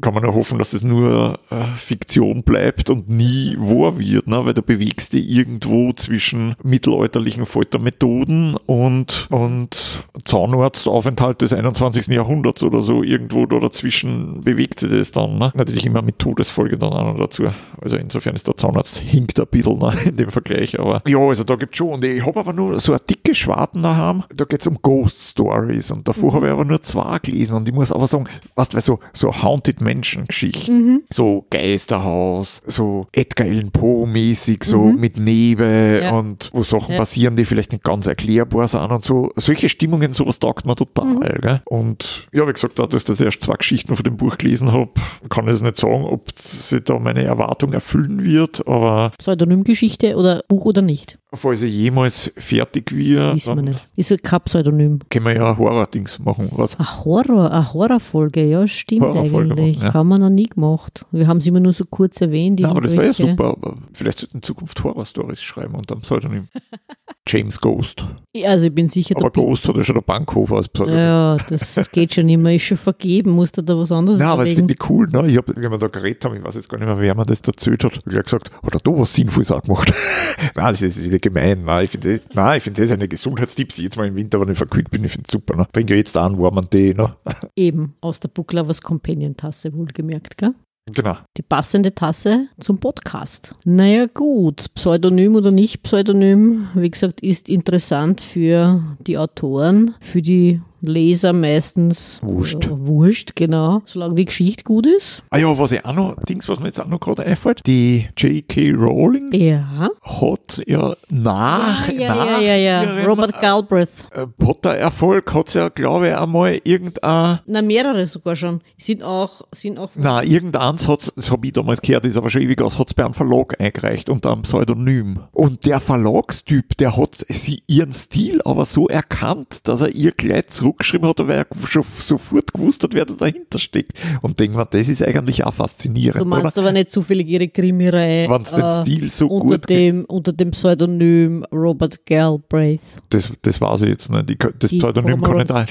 kann 0.00 0.14
man 0.14 0.22
nur 0.22 0.34
hoffen, 0.34 0.58
dass 0.58 0.72
es 0.72 0.82
nur 0.82 1.38
äh, 1.50 1.64
Fiktion 1.76 2.42
bleibt 2.42 2.90
und 2.90 3.08
nie 3.08 3.56
wahr 3.58 3.98
wird, 3.98 4.26
ne? 4.26 4.44
weil 4.44 4.54
du 4.54 4.62
bewegst 4.62 5.12
dich 5.12 5.28
irgendwo 5.30 5.92
zwischen 5.92 6.54
mittelalterlichen 6.62 7.46
Foltermethoden 7.46 8.56
und, 8.66 9.28
und 9.30 10.04
Zahnarztaufenthalt 10.24 11.40
des 11.42 11.52
21. 11.52 12.08
Jahrhunderts 12.08 12.62
oder 12.62 12.82
so. 12.82 13.02
Irgendwo 13.02 13.46
da 13.46 13.60
dazwischen 13.60 14.42
bewegt 14.42 14.80
sich 14.80 14.90
das 14.90 15.12
dann. 15.12 15.38
Ne? 15.38 15.52
Natürlich 15.54 15.86
immer 15.86 16.02
mit 16.02 16.18
Todesfolge 16.18 16.76
dann 16.76 16.92
auch 16.92 17.12
noch 17.12 17.18
dazu. 17.18 17.44
Also 17.80 17.96
insofern 17.96 18.34
ist 18.34 18.46
der 18.46 18.56
Zahnarzt 18.56 18.98
hinkt 18.98 19.38
ein 19.38 19.46
bisschen 19.50 19.78
ne? 19.78 19.94
in 20.04 20.16
dem 20.16 20.30
Vergleich. 20.30 20.78
Aber 20.78 21.02
ja, 21.06 21.18
also 21.18 21.44
da 21.44 21.56
gibt 21.56 21.76
schon. 21.76 21.90
Und 21.90 22.04
ich 22.04 22.24
habe 22.24 22.40
aber 22.40 22.52
nur 22.52 22.80
so 22.80 22.92
eine 22.92 23.00
dicke 23.00 23.34
Schwarten 23.34 23.82
daheim. 23.82 24.24
Da 24.34 24.44
geht 24.44 24.60
es 24.60 24.66
um 24.66 24.78
Ghost 24.82 25.30
Stories. 25.30 25.90
Und 25.90 26.08
davor 26.08 26.34
habe 26.34 26.46
ich 26.46 26.52
aber 26.52 26.64
nur 26.64 26.80
zwei 26.82 27.18
gelesen. 27.18 27.56
Und 27.56 27.68
ich 27.68 27.74
muss 27.74 27.92
aber 27.92 28.06
sagen, 28.06 28.26
weißt 28.56 28.72
du, 28.72 28.80
weil 28.80 28.82
so, 28.82 28.98
so 29.12 29.42
Haunted 29.42 29.80
Menschengeschichten, 29.94 31.04
so 31.12 31.46
Geisterhaus, 31.50 32.62
so 32.66 33.06
Edgar 33.12 33.46
Allan 33.46 33.70
Poe 33.70 34.06
mäßig, 34.06 34.64
so 34.64 34.84
mit 34.84 35.18
Nebel 35.18 36.00
Ja. 36.02 36.10
und 36.18 36.50
wo 36.52 36.62
Sachen 36.62 36.92
Ja. 36.92 36.98
passieren, 36.98 37.36
die 37.36 37.44
vielleicht 37.44 37.72
nicht 37.72 37.84
ganz 37.84 38.06
erklärbar 38.06 38.68
sind 38.68 38.90
und 38.90 39.04
so. 39.04 39.28
Solche 39.36 39.68
Stimmungen, 39.68 40.12
sowas 40.12 40.38
taugt 40.38 40.66
mir 40.66 40.76
total. 40.76 41.38
Gell? 41.40 41.62
Und 41.66 42.28
ja, 42.32 42.46
wie 42.46 42.52
gesagt, 42.52 42.78
dadurch, 42.78 43.04
dass 43.04 43.20
ich 43.20 43.26
erst 43.26 43.42
zwei 43.42 43.54
Geschichten 43.54 43.94
von 43.96 44.04
dem 44.04 44.16
Buch 44.16 44.38
gelesen 44.38 44.72
habe, 44.72 44.90
kann 45.28 45.46
ich 45.48 45.54
es 45.54 45.62
nicht 45.62 45.76
sagen, 45.76 46.04
ob 46.04 46.30
sich 46.38 46.82
da 46.84 46.98
meine 46.98 47.24
Erwartung 47.24 47.72
erfüllen 47.72 48.22
wird, 48.24 48.66
aber 48.66 49.12
Pseudonymgeschichte 49.18 50.16
oder 50.16 50.42
Buch 50.48 50.64
oder 50.64 50.82
nicht? 50.82 51.18
Falls 51.32 51.62
ich 51.62 51.72
jemals 51.72 52.32
fertig 52.36 52.92
wird, 52.94 53.34
Wissen 53.34 53.50
wir 53.50 53.56
dann 53.56 53.64
nicht. 53.66 53.84
Ist 53.96 54.10
ja 54.10 54.16
kein 54.16 54.40
Pseudonym. 54.42 54.98
können 55.08 55.26
wir 55.26 55.34
ja 55.36 55.56
Horror-Dings 55.56 56.18
machen. 56.18 56.48
Was? 56.52 56.78
Ein 56.78 56.86
Horror, 57.04 57.50
eine 57.50 57.72
Horrorfolge, 57.72 58.44
ja, 58.44 58.66
stimmt 58.66 59.02
Horrorfolge 59.02 59.52
eigentlich. 59.54 59.76
machen, 59.76 59.86
ja. 59.86 59.94
Haben 59.94 60.08
wir 60.08 60.18
noch 60.18 60.30
nie 60.30 60.48
gemacht. 60.48 61.06
Wir 61.12 61.26
haben 61.26 61.38
es 61.38 61.46
immer 61.46 61.60
nur 61.60 61.72
so 61.72 61.84
kurz 61.88 62.20
erwähnt. 62.20 62.60
Na, 62.62 62.70
aber 62.70 62.80
das 62.80 62.92
wäre 62.92 63.06
ja 63.06 63.12
super. 63.12 63.50
Aber 63.56 63.74
vielleicht 63.92 64.18
sollten 64.20 64.38
in 64.38 64.42
Zukunft 64.42 64.82
Horror-Stories 64.82 65.40
schreiben 65.42 65.74
unter 65.74 65.94
dem 65.94 66.02
Pseudonym. 66.02 66.48
James 67.26 67.60
Ghost. 67.60 68.04
Also 68.44 68.66
ich 68.66 68.74
bin 68.74 68.88
sicher, 68.88 69.14
Aber 69.16 69.30
Ghost 69.30 69.68
hat 69.68 69.76
ja 69.76 69.84
schon 69.84 69.94
der 69.94 70.02
Bankhofer 70.02 70.56
als 70.56 70.68
Pseudonym. 70.68 70.98
ja, 70.98 71.36
das 71.48 71.90
geht 71.92 72.14
schon 72.14 72.28
immer. 72.28 72.52
Ist 72.52 72.62
schon 72.62 72.76
vergeben. 72.76 73.30
Musst 73.30 73.56
du 73.56 73.62
da 73.62 73.76
was 73.76 73.92
anderes 73.92 74.18
Nein, 74.18 74.28
aber 74.28 74.44
das 74.44 74.54
finde 74.54 74.74
ich 74.74 74.90
cool. 74.90 75.06
Ne? 75.08 75.28
Ich 75.28 75.36
hab, 75.36 75.48
wie 75.48 75.60
wir 75.60 75.78
da 75.78 75.86
geredet 75.86 76.24
haben, 76.24 76.36
ich 76.36 76.42
weiß 76.42 76.54
jetzt 76.54 76.68
gar 76.68 76.78
nicht 76.78 76.86
mehr, 76.86 76.98
wer 76.98 77.14
mir 77.14 77.24
das 77.26 77.40
erzählt 77.42 77.84
hat, 77.84 77.96
ich 77.98 78.04
gleich 78.04 78.24
gesagt, 78.24 78.50
hat 78.62 78.74
er 78.74 78.80
da 78.80 78.90
was 78.98 79.12
Sinnvolles 79.14 79.52
auch 79.52 79.62
gemacht? 79.62 79.92
Nein, 80.56 80.72
das 80.72 80.82
ist 80.82 81.04
wieder 81.04 81.18
gemein. 81.20 81.64
Nein, 81.64 81.84
ich 81.84 81.90
finde 81.90 82.20
nein, 82.34 82.58
ich 82.58 82.62
finde 82.62 82.82
das 82.82 82.92
eine 82.92 83.08
Gesundheitstipps. 83.08 83.78
Jetzt 83.78 83.96
mal 83.96 84.06
im 84.06 84.16
Winter, 84.16 84.40
wenn 84.40 84.50
ich 84.50 84.58
verkühlt 84.58 84.90
bin, 84.90 85.04
ich 85.04 85.12
finde 85.12 85.26
es 85.28 85.32
super. 85.32 85.56
Ne? 85.56 85.66
Trink 85.72 85.90
ja 85.90 85.96
jetzt 85.96 86.16
einen 86.16 86.38
warmen 86.38 86.68
Tee. 86.68 86.94
Ne? 86.94 87.14
Eben, 87.56 87.94
aus 88.00 88.20
der 88.20 88.28
Booklovers 88.28 88.80
Companion 88.80 89.36
Tasse, 89.36 89.72
wohlgemerkt, 89.72 90.36
gell? 90.38 90.54
Genau. 90.92 91.16
Die 91.36 91.42
passende 91.42 91.94
Tasse 91.94 92.48
zum 92.58 92.80
Podcast. 92.80 93.54
Naja 93.64 94.06
gut, 94.06 94.74
Pseudonym 94.74 95.36
oder 95.36 95.50
nicht 95.50 95.82
Pseudonym, 95.82 96.68
wie 96.74 96.90
gesagt, 96.90 97.20
ist 97.20 97.48
interessant 97.48 98.20
für 98.20 98.82
die 99.06 99.18
Autoren, 99.18 99.94
für 100.00 100.22
die 100.22 100.60
Leser 100.80 101.32
meistens 101.32 102.20
Wurscht. 102.22 102.66
Äh, 102.66 102.70
wurscht, 102.70 103.36
genau. 103.36 103.82
Solange 103.84 104.14
die 104.14 104.24
Geschichte 104.24 104.64
gut 104.64 104.86
ist. 104.86 105.22
Ah 105.30 105.38
ja, 105.38 105.58
was 105.58 105.72
ich 105.72 105.84
auch 105.84 105.94
noch, 105.94 106.16
Dings, 106.24 106.48
was 106.48 106.60
mir 106.60 106.66
jetzt 106.66 106.80
auch 106.80 106.86
noch 106.88 107.00
gerade 107.00 107.22
einfällt, 107.24 107.60
die 107.66 108.08
J.K. 108.16 108.72
Rowling 108.72 109.32
Ja. 109.32 109.88
hat 110.02 110.62
ja 110.66 110.94
nach, 111.10 111.88
ja, 111.92 112.00
ja, 112.00 112.14
nach 112.14 112.40
ja, 112.40 112.56
ja. 112.56 113.04
Robert 113.04 113.40
Galbraith. 113.40 113.88
äh, 114.12 114.26
Potter-Erfolg 114.26 115.32
hat 115.34 115.54
ja, 115.54 115.68
glaube 115.68 116.08
ich, 116.08 116.16
einmal 116.16 116.58
irgendein 116.64 117.40
Na, 117.46 117.62
mehrere 117.62 118.06
sogar 118.06 118.36
schon. 118.36 118.60
Sind 118.76 119.02
auch, 119.02 119.42
sind 119.52 119.78
auch 119.78 119.90
Na, 119.94 120.22
irgendeins 120.22 120.88
hat's, 120.88 121.12
das 121.14 121.30
habe 121.30 121.46
ich 121.46 121.52
damals 121.52 121.80
gehört, 121.82 122.06
ist 122.06 122.16
aber 122.16 122.30
schon 122.30 122.42
ewig 122.42 122.60
aus, 122.62 122.78
hat's 122.78 122.94
bei 122.94 123.04
einem 123.04 123.14
Verlag 123.14 123.60
eingereicht 123.60 124.08
unter 124.08 124.32
einem 124.32 124.42
Pseudonym. 124.42 125.20
Und 125.32 125.66
der 125.66 125.80
Verlagstyp, 125.80 126.76
der 126.78 126.96
hat 126.96 127.24
sie 127.28 127.62
ihren 127.66 127.92
Stil 127.92 128.40
aber 128.44 128.64
so 128.64 128.88
erkannt, 128.88 129.60
dass 129.68 129.80
er 129.80 129.94
ihr 129.94 130.12
gleich 130.12 130.46
zurückgeschrieben 130.70 131.08
hat, 131.08 131.18
weil 131.18 131.30
er 131.38 131.46
schon 131.66 131.82
sofort 131.82 132.52
gewusst 132.52 132.82
hat, 132.82 132.94
wer 132.94 133.04
da 133.04 133.14
dahinter 133.14 133.58
steckt. 133.58 133.92
Und 134.22 134.38
denk 134.38 134.54
mal, 134.54 134.64
das 134.70 134.88
ist 134.88 135.02
eigentlich 135.02 135.44
auch 135.44 135.52
faszinierend, 135.54 136.20
Du 136.20 136.24
meinst 136.24 136.56
oder? 136.56 136.68
aber 136.68 136.72
nicht 136.72 136.90
zufällig 136.90 137.28
ihre 137.28 137.48
Krimireihe 137.48 138.28
Wenn's 138.28 138.50
den 138.50 138.60
äh, 138.60 138.80
Stil 138.82 139.10
so 139.10 139.26
unter 139.28 139.58
gut 139.58 139.68
dem, 139.68 140.04
unter 140.06 140.32
dem 140.32 140.50
Pseudonym 140.52 141.44
Robert 141.52 142.04
Galbraith. 142.06 142.80
Das, 143.10 143.30
das 143.42 143.60
weiß 143.60 143.82
ich 143.82 143.88
jetzt 143.90 144.10
nicht. 144.10 144.30
Ich, 144.30 144.38
das 144.58 144.70
Pseudonym 144.70 145.20
kann 145.22 145.40
ich 145.40 145.48
da, 145.48 145.64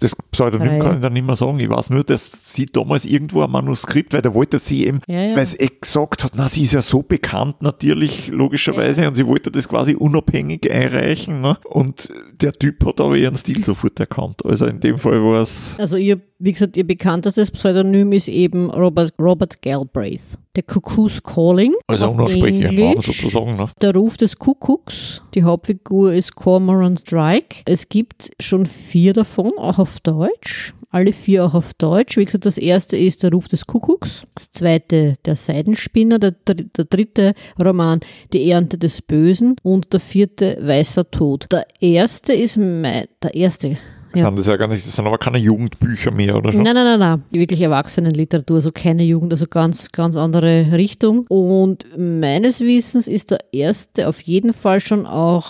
das 0.00 0.16
Pseudonym 0.30 0.68
Reihe. 0.68 0.78
kann 0.80 0.94
ich 0.96 1.02
da 1.02 1.10
nicht 1.10 1.26
mehr 1.26 1.36
sagen. 1.36 1.58
Ich 1.60 1.68
weiß 1.68 1.90
nur, 1.90 2.04
dass 2.04 2.30
sie 2.54 2.66
damals 2.66 3.04
irgendwo 3.04 3.42
ein 3.42 3.50
Manuskript, 3.50 4.12
weil 4.12 4.22
da 4.22 4.32
wollte 4.34 4.58
sie 4.58 4.86
eben, 4.86 5.00
Ja, 5.06 5.22
ja. 5.22 5.36
weil 5.36 5.46
sie 5.46 5.58
gesagt 5.80 6.24
hat, 6.24 6.32
na, 6.36 6.48
sie 6.48 6.62
ist 6.62 6.72
ja 6.72 6.82
so 6.82 7.02
bekannt 7.02 7.62
natürlich, 7.62 8.28
logischerweise, 8.28 9.06
und 9.08 9.14
sie 9.14 9.26
wollte 9.26 9.50
das 9.50 9.68
quasi 9.68 9.94
unabhängig 9.94 10.70
einreichen. 10.70 11.40
Ne? 11.40 11.56
Und 11.64 12.08
der 12.40 12.52
Typ 12.52 12.84
hat 12.84 13.00
aber 13.00 13.16
ihren 13.16 13.34
Stil 13.36 13.62
sofort 13.64 13.98
erkannt. 14.00 14.37
Also 14.44 14.66
in 14.66 14.80
dem 14.80 14.98
Fall 14.98 15.20
war 15.22 15.40
es, 15.42 15.74
Also 15.78 15.96
ihr, 15.96 16.20
wie 16.38 16.52
gesagt, 16.52 16.76
ihr 16.76 16.86
bekanntestes 16.86 17.50
Pseudonym 17.50 18.12
ist 18.12 18.28
eben 18.28 18.70
Robert, 18.70 19.12
Robert 19.20 19.60
Galbraith. 19.62 20.20
Der 20.54 20.62
Cuckoo's 20.64 21.22
Calling. 21.22 21.72
also 21.86 22.06
auf 22.06 22.14
unersprechlicher 22.18 22.72
Name 22.72 22.92
Englisch. 22.92 23.06
sozusagen. 23.06 23.56
Ne? 23.56 23.66
Der 23.80 23.94
Ruf 23.94 24.16
des 24.16 24.36
Kuckucks. 24.38 25.22
Die 25.34 25.42
Hauptfigur 25.44 26.12
ist 26.12 26.34
Cormoran 26.34 26.96
Strike. 26.96 27.62
Es 27.64 27.88
gibt 27.88 28.30
schon 28.40 28.66
vier 28.66 29.12
davon, 29.12 29.52
auch 29.56 29.78
auf 29.78 30.00
Deutsch. 30.00 30.74
Alle 30.90 31.12
vier 31.12 31.44
auch 31.44 31.54
auf 31.54 31.74
Deutsch. 31.74 32.16
Wie 32.16 32.24
gesagt, 32.24 32.46
das 32.46 32.58
erste 32.58 32.96
ist 32.96 33.22
der 33.22 33.30
Ruf 33.30 33.46
des 33.46 33.66
Kuckucks. 33.66 34.22
Das 34.34 34.50
zweite 34.50 35.14
der 35.26 35.36
Seidenspinner. 35.36 36.18
Der, 36.18 36.30
dr- 36.32 36.64
der 36.76 36.84
dritte 36.86 37.34
Roman 37.62 38.00
Die 38.32 38.50
Ernte 38.50 38.78
des 38.78 39.02
Bösen. 39.02 39.56
Und 39.62 39.92
der 39.92 40.00
vierte 40.00 40.58
Weißer 40.60 41.08
Tod. 41.10 41.46
Der 41.52 41.66
erste 41.80 42.32
ist 42.32 42.56
mein, 42.56 43.06
der 43.22 43.34
erste. 43.34 43.76
Das, 44.18 44.22
Ja. 44.22 44.28
sind 44.28 44.38
das, 44.38 44.46
ja 44.46 44.56
gar 44.56 44.68
nicht, 44.68 44.84
das 44.86 44.94
sind 44.96 45.06
aber 45.06 45.18
keine 45.18 45.38
Jugendbücher 45.38 46.10
mehr, 46.10 46.36
oder 46.36 46.52
schon? 46.52 46.62
Nein, 46.62 46.74
nein, 46.74 46.84
nein, 46.84 46.98
nein. 46.98 47.22
Wirklich 47.30 47.60
Erwachsenenliteratur, 47.60 48.56
also 48.56 48.70
keine 48.72 49.04
Jugend, 49.04 49.32
also 49.32 49.46
ganz, 49.46 49.90
ganz 49.92 50.16
andere 50.16 50.72
Richtung. 50.72 51.26
Und 51.28 51.86
meines 51.96 52.60
Wissens 52.60 53.08
ist 53.08 53.30
der 53.30 53.38
erste 53.52 54.08
auf 54.08 54.20
jeden 54.22 54.52
Fall 54.52 54.80
schon 54.80 55.06
auch 55.06 55.46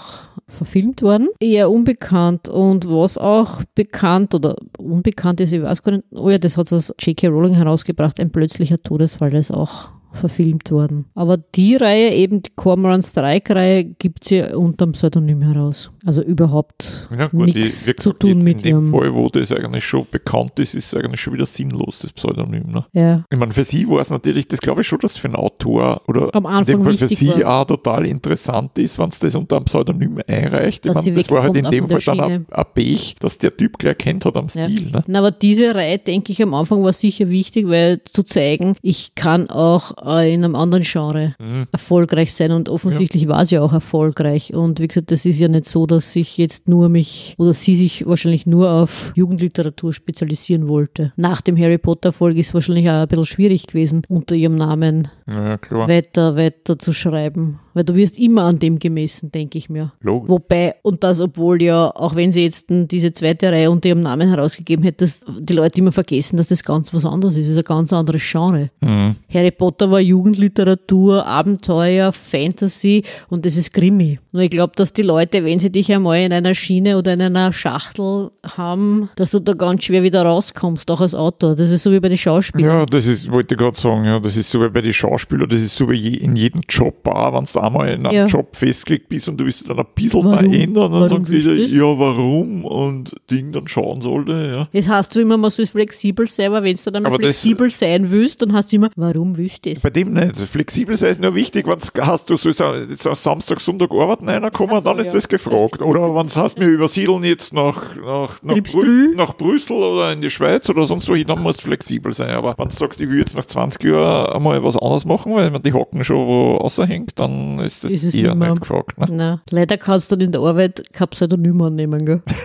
verfilmt 0.49 1.03
worden. 1.03 1.29
Eher 1.41 1.71
unbekannt 1.71 2.49
und 2.49 2.89
was 2.89 3.19
auch 3.19 3.63
bekannt 3.75 4.35
oder 4.35 4.57
unbekannt 4.79 5.41
ist, 5.41 5.53
ich 5.53 5.63
weiß 5.63 5.83
gar 5.83 5.93
nicht, 5.93 6.05
oh 6.13 6.31
ja, 6.31 6.39
das 6.39 6.57
hat 6.57 6.67
es 6.67 6.73
aus 6.73 6.95
J.K. 7.01 7.29
Rowling 7.29 7.55
herausgebracht, 7.55 8.19
ein 8.19 8.31
plötzlicher 8.33 8.83
Todesfall, 8.83 9.31
das 9.31 9.51
ist 9.51 9.57
auch 9.57 9.91
verfilmt 10.13 10.71
worden. 10.71 11.07
Aber 11.15 11.37
die 11.37 11.77
Reihe, 11.77 12.13
eben 12.15 12.43
die 12.43 12.51
Cormoran 12.57 13.03
Strike-Reihe, 13.03 13.85
gibt 13.85 14.25
sie 14.25 14.37
ja 14.37 14.57
unterm 14.57 14.93
Pseudonym 14.93 15.43
heraus. 15.43 15.91
Also 16.07 16.23
überhaupt 16.23 17.09
Ja, 17.17 17.27
gut, 17.27 17.55
nichts 17.55 17.85
zu 17.97 18.13
tun 18.13 18.39
mit 18.39 18.65
in 18.65 18.77
dem. 18.81 18.91
Fall, 18.91 19.13
wo 19.15 19.29
das 19.29 19.53
eigentlich 19.53 19.85
schon 19.85 20.07
bekannt 20.11 20.59
ist, 20.59 20.75
ist 20.75 20.87
es 20.87 20.95
eigentlich 20.95 21.21
schon 21.21 21.35
wieder 21.35 21.47
sinnlos, 21.47 21.99
das 22.01 22.13
Pseudonym. 22.13 22.65
Ne? 22.73 22.85
Ja. 22.93 23.25
Ich 23.31 23.39
meine, 23.39 23.53
für 23.53 23.65
sie 23.65 23.87
war 23.89 24.01
es 24.01 24.11
natürlich, 24.11 24.49
das 24.49 24.61
glaube 24.61 24.81
ich 24.81 24.87
schon, 24.87 24.99
dass 25.01 25.17
für 25.17 25.29
einen 25.29 25.37
Autor 25.37 26.01
oder 26.09 26.35
Am 26.35 26.45
in 26.45 26.51
Anfang 26.51 26.65
dem 26.79 26.85
Fall 26.85 26.95
für 26.97 27.09
sie 27.09 27.29
war. 27.29 27.61
auch 27.63 27.67
total 27.67 28.07
interessant 28.07 28.79
ist, 28.79 28.99
wenn 28.99 29.09
es 29.11 29.19
das 29.19 29.35
unter 29.35 29.57
einem 29.57 29.67
Pseudonym 29.67 30.19
einreicht. 30.27 30.87
Ich 30.87 30.93
Dass 30.93 31.05
meine, 31.05 31.17
das 31.17 31.31
war 31.31 31.43
halt 31.43 31.57
in 31.57 31.71
dem 31.71 31.89
Fall 31.89 32.01
dann 32.01 32.21
ein, 32.21 32.47
ein 32.51 32.65
Pech, 32.75 33.17
dass 33.21 33.39
der 33.39 33.57
Typ 33.57 33.79
gleich 33.79 33.99
kennt 33.99 34.25
hat 34.25 34.37
am 34.37 34.47
Ja. 34.55 34.69
Stil. 34.69 34.91
Ne? 34.91 35.03
Na, 35.07 35.19
aber 35.19 35.31
diese 35.31 35.75
Reihe, 35.75 35.99
denke 35.99 36.33
ich, 36.33 36.43
am 36.43 36.55
Anfang 36.55 36.83
war 36.83 36.93
sicher 36.93 37.29
wichtig, 37.29 37.69
weil 37.69 38.03
zu 38.05 38.23
zeigen, 38.23 38.75
ich 38.83 39.15
kann 39.15 39.51
auch 39.51 39.93
äh, 40.07 40.33
in 40.33 40.45
einem 40.45 40.55
anderen 40.55 40.85
Genre 40.85 41.35
Mhm. 41.39 41.67
erfolgreich 41.73 42.33
sein 42.35 42.53
und 42.53 42.69
offensichtlich 42.69 43.29
war 43.29 43.45
sie 43.45 43.57
ja 43.57 43.63
auch 43.63 43.73
erfolgreich. 43.73 44.55
Und 44.55 44.81
wie 44.81 44.89
gesagt, 44.89 45.11
das 45.11 45.25
ist 45.25 45.39
ja 45.41 45.49
nicht 45.49 45.67
so, 45.67 45.87
dass 45.87 46.15
ich 46.17 46.39
jetzt 46.39 46.69
nur 46.69 46.89
mich 46.89 47.35
oder 47.39 47.53
sie 47.53 47.75
sich 47.77 48.07
wahrscheinlich 48.07 48.47
nur 48.47 48.71
auf 48.71 49.13
Jugendliteratur 49.15 49.93
spezialisieren 49.93 50.69
wollte. 50.69 51.13
Nach 51.17 51.41
dem 51.41 51.57
Harry 51.59 51.79
Potter 51.79 52.11
Erfolg 52.11 52.37
ist 52.37 52.55
wahrscheinlich 52.55 52.89
auch 52.89 52.95
ein 53.03 53.09
bisschen 53.09 53.27
schwierig 53.27 53.67
gewesen, 53.67 54.03
unter 54.09 54.35
ihrem 54.35 54.57
Namen 54.57 55.09
Ja, 55.31 55.59
weiter, 55.71 56.37
weiter 56.37 56.79
zu 56.79 56.93
schreiben. 56.93 57.59
Weil 57.75 57.85
du 57.85 57.95
wirst 57.95 58.19
immer 58.19 58.43
an 58.45 58.59
dem 58.59 58.79
gemessen, 58.79 59.31
denke 59.31 59.57
ich 59.59 59.69
mir. 59.71 59.93
Logisch. 60.01 60.29
Wobei, 60.31 60.75
und 60.83 61.05
das, 61.05 61.21
obwohl 61.21 61.63
ja, 61.63 61.91
auch 61.95 62.17
wenn 62.17 62.33
sie 62.33 62.43
jetzt 62.43 62.67
diese 62.71 63.13
zweite 63.13 63.53
Reihe 63.53 63.71
unter 63.71 63.89
ihrem 63.91 64.01
Namen 64.01 64.29
herausgegeben 64.29 64.83
hätte, 64.85 65.05
dass 65.05 65.21
die 65.39 65.53
Leute 65.53 65.79
immer 65.79 65.93
vergessen, 65.93 66.39
dass 66.39 66.49
das 66.49 66.65
ganz 66.65 66.93
was 66.93 67.05
anderes 67.07 67.37
ist. 67.37 67.47
Es 67.47 67.53
ist 67.53 67.59
ein 67.59 67.65
ganz 67.65 67.93
anderes 67.93 68.23
Genre. 68.29 68.71
Mhm. 68.81 69.15
Harry 69.33 69.51
Potter 69.53 69.88
war 69.91 70.01
Jugendliteratur, 70.01 71.27
Abenteuer, 71.27 72.13
Fantasy 72.13 73.03
und 73.29 73.45
das 73.47 73.57
ist 73.57 73.73
Krimi. 73.73 74.19
Und 74.33 74.41
ich 74.41 74.51
glaube, 74.51 74.73
dass 74.77 74.93
die 74.93 75.03
Leute, 75.03 75.45
wenn 75.45 75.59
sie 75.59 75.71
dich 75.71 75.93
einmal 75.93 76.21
in 76.21 76.33
einer 76.33 76.55
Schiene 76.55 76.97
oder 76.99 77.15
in 77.15 77.23
einer 77.23 77.53
Schachtel 77.53 78.31
haben, 78.57 79.09
dass 79.17 79.31
du 79.31 79.41
da 79.41 79.53
ganz 79.53 79.85
schwer 79.85 80.03
wieder 80.03 80.23
rauskommst, 80.23 80.91
auch 80.91 81.01
als 81.01 81.15
Autor. 81.15 81.57
Das 81.57 81.71
ist 81.71 81.83
so 81.83 81.93
wie 81.93 82.01
bei 82.01 82.09
den 82.09 82.19
Schauspielern. 82.19 82.79
Ja, 82.81 82.87
das 82.87 83.07
ist, 83.07 83.31
wollte 83.31 83.55
ich 83.55 83.59
gerade 83.59 83.79
sagen, 83.79 84.05
ja, 84.05 84.21
das 84.21 84.37
ist 84.37 84.51
so 84.51 84.61
wie 84.61 84.69
bei 84.69 84.81
den 84.81 84.93
Schauspielern, 84.93 85.49
das 85.49 85.61
ist 85.61 85.77
so 85.77 85.89
wie 85.91 85.97
je, 85.97 86.17
in 86.19 86.37
jedem 86.37 86.63
Job 86.69 87.07
auch, 87.09 87.33
wenn 87.35 87.45
du 87.45 87.61
einmal 87.61 87.89
in 87.89 88.07
einem 88.07 88.15
Ja. 88.15 88.27
Job 88.27 88.55
festgelegt 88.55 89.09
bist 89.09 89.29
und 89.29 89.39
du 89.39 89.45
willst 89.45 89.69
dann 89.69 89.79
ein 89.79 89.87
bisschen 89.95 90.25
Warum? 90.25 90.39
verändern, 90.39 90.93
dann 90.93 91.01
Warum 91.01 91.29
willst 91.29 91.47
du 91.47 91.55
ja, 91.77 91.99
warum 91.99 92.65
und 92.65 93.15
Ding 93.31 93.53
dann 93.53 93.67
schauen 93.69 94.01
sollte, 94.03 94.33
ja. 94.33 94.69
Das 94.73 94.89
heißt 94.89 95.13
so 95.13 95.21
immer, 95.21 95.37
man 95.37 95.51
soll 95.51 95.67
flexibel 95.67 96.27
sein, 96.29 96.47
aber 96.47 96.63
wenn 96.63 96.77
du 96.77 96.91
dann 96.91 97.05
flexibel 97.15 97.71
sein 97.71 98.11
willst, 98.11 98.43
dann 98.43 98.53
hast 98.53 98.73
du 98.73 98.77
immer, 98.77 98.91
warum 98.97 99.37
willst 99.37 99.65
du 99.67 99.73
das? 99.73 99.78
Bei 99.83 99.91
dem 99.91 100.13
nicht. 100.13 100.39
Flexibel 100.39 100.97
sein 100.97 101.11
ist 101.11 101.21
nur 101.21 101.35
wichtig, 101.35 101.67
wenn 101.67 101.79
du 101.79 102.07
hast, 102.07 102.31
du 102.31 102.37
sollst 102.37 102.61
am 102.61 103.15
Samstag, 103.15 103.61
Sonntag 103.61 103.91
arbeiten 103.93 104.29
reinkommen, 104.29 104.81
so, 104.81 104.89
dann 104.89 104.99
ist 104.99 105.09
ja. 105.09 105.13
das 105.15 105.29
gefragt. 105.29 105.83
Oder 105.83 106.15
wenn 106.15 106.27
du 106.29 106.35
hast, 106.37 106.59
wir 106.59 106.69
übersiedeln 106.69 107.25
jetzt 107.25 107.53
nach, 107.53 107.95
nach, 107.97 108.43
nach, 108.43 108.57
Brü 108.63 109.15
nach 109.15 109.37
Brüssel 109.37 109.77
oder 109.77 110.13
in 110.13 110.21
die 110.21 110.31
Schweiz 110.31 110.69
oder 110.69 110.87
sonst 110.87 111.09
wohin, 111.09 111.27
dann 111.27 111.41
musst 111.43 111.61
du 111.61 111.65
flexibel 111.65 112.13
sein. 112.13 112.31
Aber 112.31 112.55
wenn 112.59 112.69
du 112.69 112.75
sagst, 112.75 113.01
ich 113.01 113.09
will 113.09 113.19
jetzt 113.19 113.37
nach 113.37 113.45
20 113.45 113.83
Jahren 113.85 114.35
einmal 114.35 114.63
was 114.63 114.77
anderes 114.77 115.05
machen, 115.05 115.35
weil 115.35 115.51
mir 115.51 115.61
die 115.61 115.73
Hocken 115.73 116.03
schon 116.05 116.27
wo 116.27 116.57
außerhängt, 116.59 117.19
dann 117.19 117.59
ist 117.61 117.85
das 117.85 117.93
Ist 117.93 118.15
eher 118.15 118.31
nimmer. 118.31 118.51
nicht 118.51 118.61
gefragt. 118.63 118.99
Ne? 118.99 119.07
Na, 119.11 119.43
leider 119.51 119.77
kannst 119.77 120.11
du 120.11 120.17
dann 120.17 120.27
in 120.27 120.33
der 120.33 120.41
Arbeit 120.43 120.83
kein 120.93 121.09
Pseudonym 121.09 121.61
annehmen, 121.63 122.05
gell? 122.05 122.23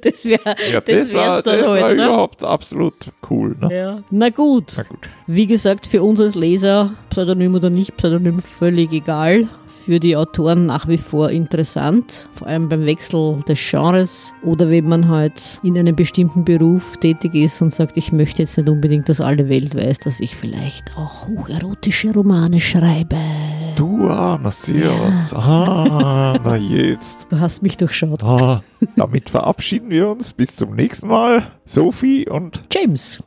das 0.00 0.24
wäre 0.24 0.56
Ja, 0.72 0.80
das 0.80 1.08
das, 1.08 1.14
war, 1.14 1.36
wär's 1.36 1.42
dann 1.44 1.58
das 1.58 1.66
war 1.66 1.80
halt, 1.80 1.96
ne? 1.96 2.04
überhaupt 2.04 2.44
absolut 2.44 2.94
cool. 3.30 3.56
Ne? 3.60 3.74
Ja. 3.76 4.02
Na 4.10 4.28
gut. 4.30 4.74
Na 4.76 4.82
gut. 4.82 5.08
Wie 5.26 5.46
gesagt, 5.46 5.86
für 5.86 6.02
uns 6.02 6.17
als 6.20 6.34
Leser, 6.34 6.90
Pseudonym 7.10 7.54
oder 7.54 7.70
nicht 7.70 7.96
Pseudonym, 7.96 8.40
völlig 8.40 8.92
egal. 8.92 9.48
Für 9.66 10.00
die 10.00 10.16
Autoren 10.16 10.66
nach 10.66 10.86
wie 10.88 10.98
vor 10.98 11.30
interessant, 11.30 12.28
vor 12.34 12.46
allem 12.46 12.68
beim 12.68 12.84
Wechsel 12.84 13.42
des 13.48 13.58
Genres 13.70 14.34
oder 14.42 14.68
wenn 14.68 14.88
man 14.88 15.08
halt 15.08 15.60
in 15.62 15.78
einem 15.78 15.96
bestimmten 15.96 16.44
Beruf 16.44 16.96
tätig 16.98 17.34
ist 17.34 17.62
und 17.62 17.72
sagt, 17.72 17.96
ich 17.96 18.12
möchte 18.12 18.42
jetzt 18.42 18.58
nicht 18.58 18.68
unbedingt, 18.68 19.08
dass 19.08 19.20
alle 19.20 19.48
Welt 19.48 19.74
weiß, 19.74 20.00
dass 20.00 20.20
ich 20.20 20.36
vielleicht 20.36 20.96
auch 20.96 21.26
hocherotische 21.28 22.12
Romane 22.12 22.60
schreibe. 22.60 23.16
Du, 23.76 24.08
na 24.08 24.50
servus. 24.50 25.32
Ah, 25.32 26.38
na 26.44 26.56
jetzt. 26.56 27.26
Du 27.30 27.38
hast 27.38 27.62
mich 27.62 27.76
durchschaut. 27.76 28.22
Ah, 28.24 28.60
damit 28.96 29.30
verabschieden 29.30 29.88
wir 29.90 30.08
uns. 30.08 30.32
Bis 30.32 30.56
zum 30.56 30.74
nächsten 30.74 31.08
Mal. 31.08 31.52
Sophie 31.64 32.28
und 32.28 32.62
James. 32.72 33.22